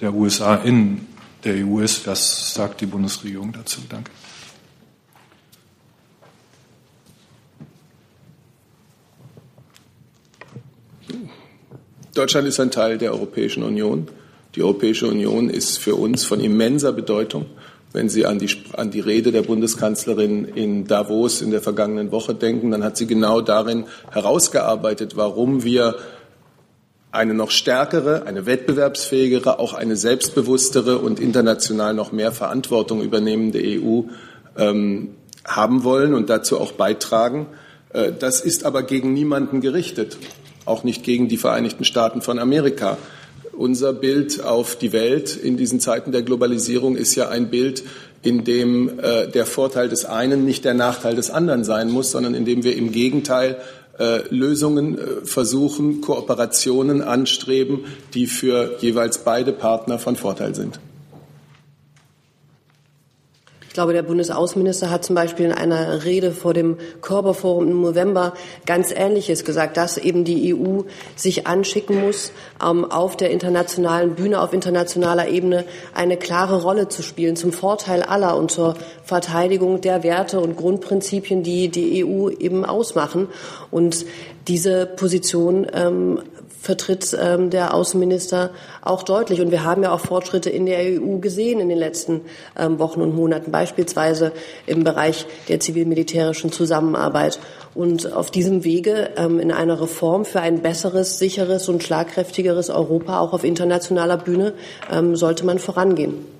[0.00, 1.06] der USA in
[1.44, 2.06] der EU ist.
[2.06, 3.80] Was sagt die Bundesregierung dazu?
[3.88, 4.10] Danke.
[12.14, 14.08] Deutschland ist ein Teil der Europäischen Union.
[14.56, 17.46] Die Europäische Union ist für uns von immenser Bedeutung.
[17.92, 22.34] Wenn Sie an die, an die Rede der Bundeskanzlerin in Davos in der vergangenen Woche
[22.34, 25.96] denken, dann hat sie genau darin herausgearbeitet, warum wir
[27.12, 34.02] eine noch stärkere, eine wettbewerbsfähigere, auch eine selbstbewusstere und international noch mehr Verantwortung übernehmende EU
[34.56, 37.46] ähm, haben wollen und dazu auch beitragen.
[37.92, 40.18] Äh, das ist aber gegen niemanden gerichtet,
[40.64, 42.96] auch nicht gegen die Vereinigten Staaten von Amerika.
[43.52, 47.82] Unser Bild auf die Welt in diesen Zeiten der Globalisierung ist ja ein Bild,
[48.22, 52.34] in dem äh, der Vorteil des einen nicht der Nachteil des anderen sein muss, sondern
[52.34, 53.56] in dem wir im Gegenteil
[54.00, 57.84] äh, Lösungen äh, versuchen, Kooperationen anstreben,
[58.14, 60.80] die für jeweils beide Partner von Vorteil sind.
[63.70, 68.34] Ich glaube, der Bundesaußenminister hat zum Beispiel in einer Rede vor dem Körperforum im November
[68.66, 70.80] ganz Ähnliches gesagt, dass eben die EU
[71.14, 75.64] sich anschicken muss, ähm, auf der internationalen Bühne, auf internationaler Ebene
[75.94, 81.44] eine klare Rolle zu spielen, zum Vorteil aller und zur Verteidigung der Werte und Grundprinzipien,
[81.44, 83.28] die die EU eben ausmachen.
[83.70, 84.04] Und
[84.48, 86.18] diese Position ähm,
[86.60, 88.50] vertritt ähm, der Außenminister
[88.82, 89.40] auch deutlich.
[89.40, 92.20] Und wir haben ja auch Fortschritte in der EU gesehen in den letzten
[92.58, 94.32] ähm, Wochen und Monaten, beispielsweise
[94.66, 97.38] im Bereich der zivil-militärischen Zusammenarbeit.
[97.74, 103.20] Und auf diesem Wege ähm, in einer Reform für ein besseres, sicheres und schlagkräftigeres Europa
[103.20, 104.54] auch auf internationaler Bühne
[104.90, 106.39] ähm, sollte man vorangehen.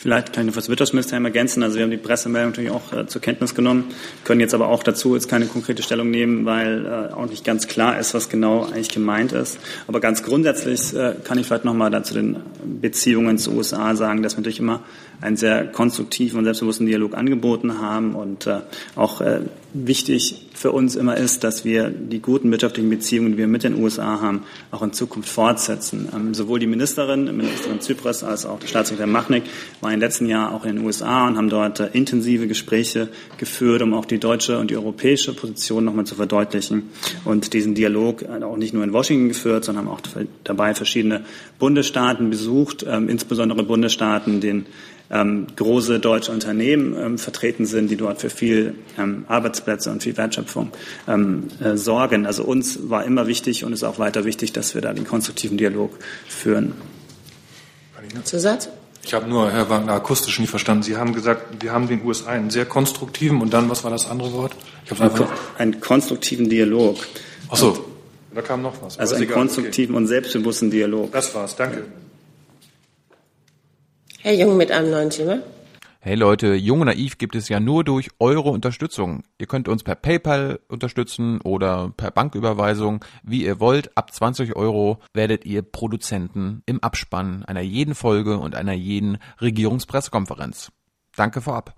[0.00, 1.62] Vielleicht kann ich noch das Wirtschaftsministerium ergänzen.
[1.62, 3.84] Also wir haben die Pressemeldung natürlich auch äh, zur Kenntnis genommen,
[4.24, 7.68] können jetzt aber auch dazu jetzt keine konkrete Stellung nehmen, weil äh, auch nicht ganz
[7.68, 9.58] klar ist, was genau eigentlich gemeint ist.
[9.86, 12.36] Aber ganz grundsätzlich äh, kann ich vielleicht noch mal dazu den
[12.80, 14.80] Beziehungen zu USA sagen, dass wir natürlich immer
[15.20, 18.60] einen sehr konstruktiven und selbstbewussten Dialog angeboten haben und äh,
[18.96, 19.40] auch äh,
[19.72, 23.82] wichtig für uns immer ist, dass wir die guten wirtschaftlichen Beziehungen, die wir mit den
[23.82, 26.08] USA haben, auch in Zukunft fortsetzen.
[26.14, 29.44] Ähm, sowohl die Ministerin, Ministerin Zypras, als auch der Staatssekretär Machnik
[29.80, 33.08] waren im letzten Jahr auch in den USA und haben dort äh, intensive Gespräche
[33.38, 36.90] geführt, um auch die deutsche und die europäische Position nochmal zu verdeutlichen
[37.24, 40.00] und diesen Dialog äh, auch nicht nur in Washington geführt, sondern auch
[40.44, 41.24] dabei verschiedene
[41.58, 44.66] Bundesstaaten besucht, ähm, insbesondere Bundesstaaten, den
[45.10, 50.16] ähm, große deutsche Unternehmen ähm, vertreten sind, die dort für viel ähm, Arbeitsplätze und viel
[50.16, 50.70] Wertschöpfung
[51.08, 52.26] ähm, äh, sorgen.
[52.26, 55.58] Also uns war immer wichtig und ist auch weiter wichtig, dass wir da den konstruktiven
[55.58, 55.98] Dialog
[56.28, 56.74] führen.
[58.24, 58.68] Zusatz?
[59.02, 60.82] Ich habe nur, Herr Wagner, akustisch nicht verstanden.
[60.82, 64.08] Sie haben gesagt, wir haben den USA einen sehr konstruktiven und dann, was war das
[64.08, 64.54] andere Wort?
[64.84, 65.26] Ich einen,
[65.58, 66.98] einen konstruktiven Dialog.
[67.48, 67.84] Ach so,
[68.34, 68.98] da kam noch was.
[68.98, 70.02] Also einen konstruktiven okay.
[70.02, 71.12] und selbstbewussten Dialog.
[71.12, 71.84] Das war's, danke.
[74.22, 75.38] Herr Jung mit einem neuen Thema.
[75.98, 79.22] Hey Leute, Jung und Naiv gibt es ja nur durch eure Unterstützung.
[79.38, 83.96] Ihr könnt uns per PayPal unterstützen oder per Banküberweisung, wie ihr wollt.
[83.96, 90.70] Ab 20 Euro werdet ihr Produzenten im Abspann einer jeden Folge und einer jeden Regierungspressekonferenz.
[91.16, 91.74] Danke vorab.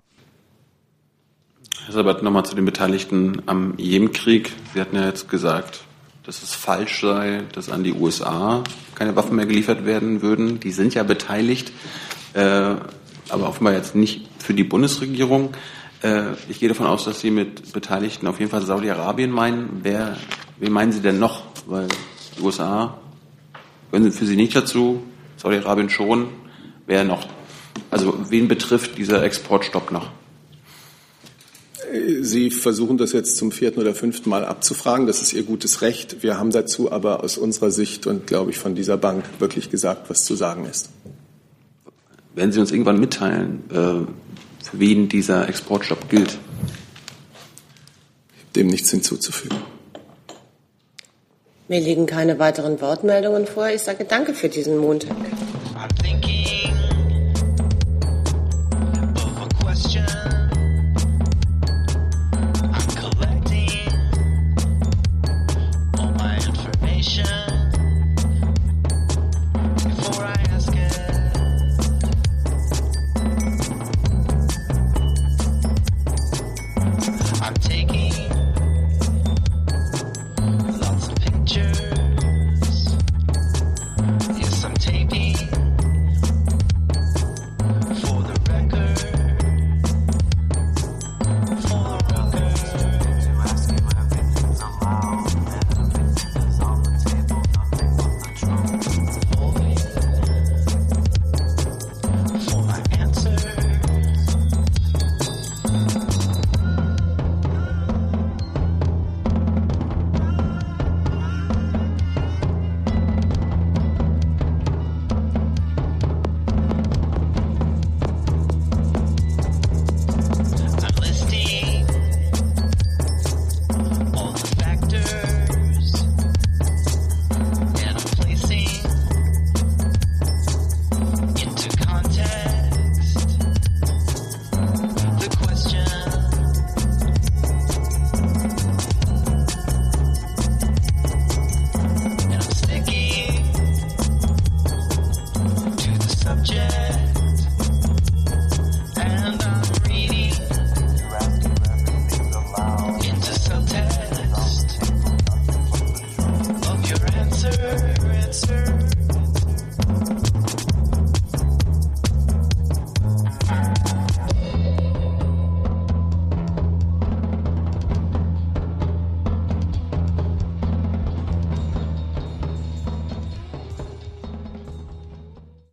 [1.85, 4.51] Herr Sabat, nochmal zu den Beteiligten am Jemenkrieg.
[4.73, 5.85] Sie hatten ja jetzt gesagt,
[6.23, 8.65] dass es falsch sei, dass an die USA
[8.95, 10.59] keine Waffen mehr geliefert werden würden.
[10.59, 11.71] Die sind ja beteiligt
[12.33, 15.53] aber offenbar jetzt nicht für die Bundesregierung.
[16.03, 19.79] Äh, ich gehe davon aus, dass Sie mit Beteiligten auf jeden Fall Saudi-Arabien meinen.
[19.83, 20.17] Wer,
[20.59, 21.43] wen meinen Sie denn noch?
[21.65, 21.87] Weil
[22.37, 22.97] die USA
[23.91, 25.03] gehören für Sie nicht dazu,
[25.37, 26.29] Saudi-Arabien schon.
[26.85, 27.27] Wer noch?
[27.89, 30.09] Also wen betrifft dieser Exportstopp noch?
[32.21, 35.05] Sie versuchen das jetzt zum vierten oder fünften Mal abzufragen.
[35.05, 36.23] Das ist Ihr gutes Recht.
[36.23, 40.09] Wir haben dazu aber aus unserer Sicht und, glaube ich, von dieser Bank wirklich gesagt,
[40.09, 40.89] was zu sagen ist.
[42.35, 46.37] Werden Sie uns irgendwann mitteilen, äh, für wen dieser Exportstopp gilt?
[48.55, 49.57] Dem nichts hinzuzufügen.
[51.67, 53.69] Mir liegen keine weiteren Wortmeldungen vor.
[53.69, 55.15] Ich sage danke für diesen Montag.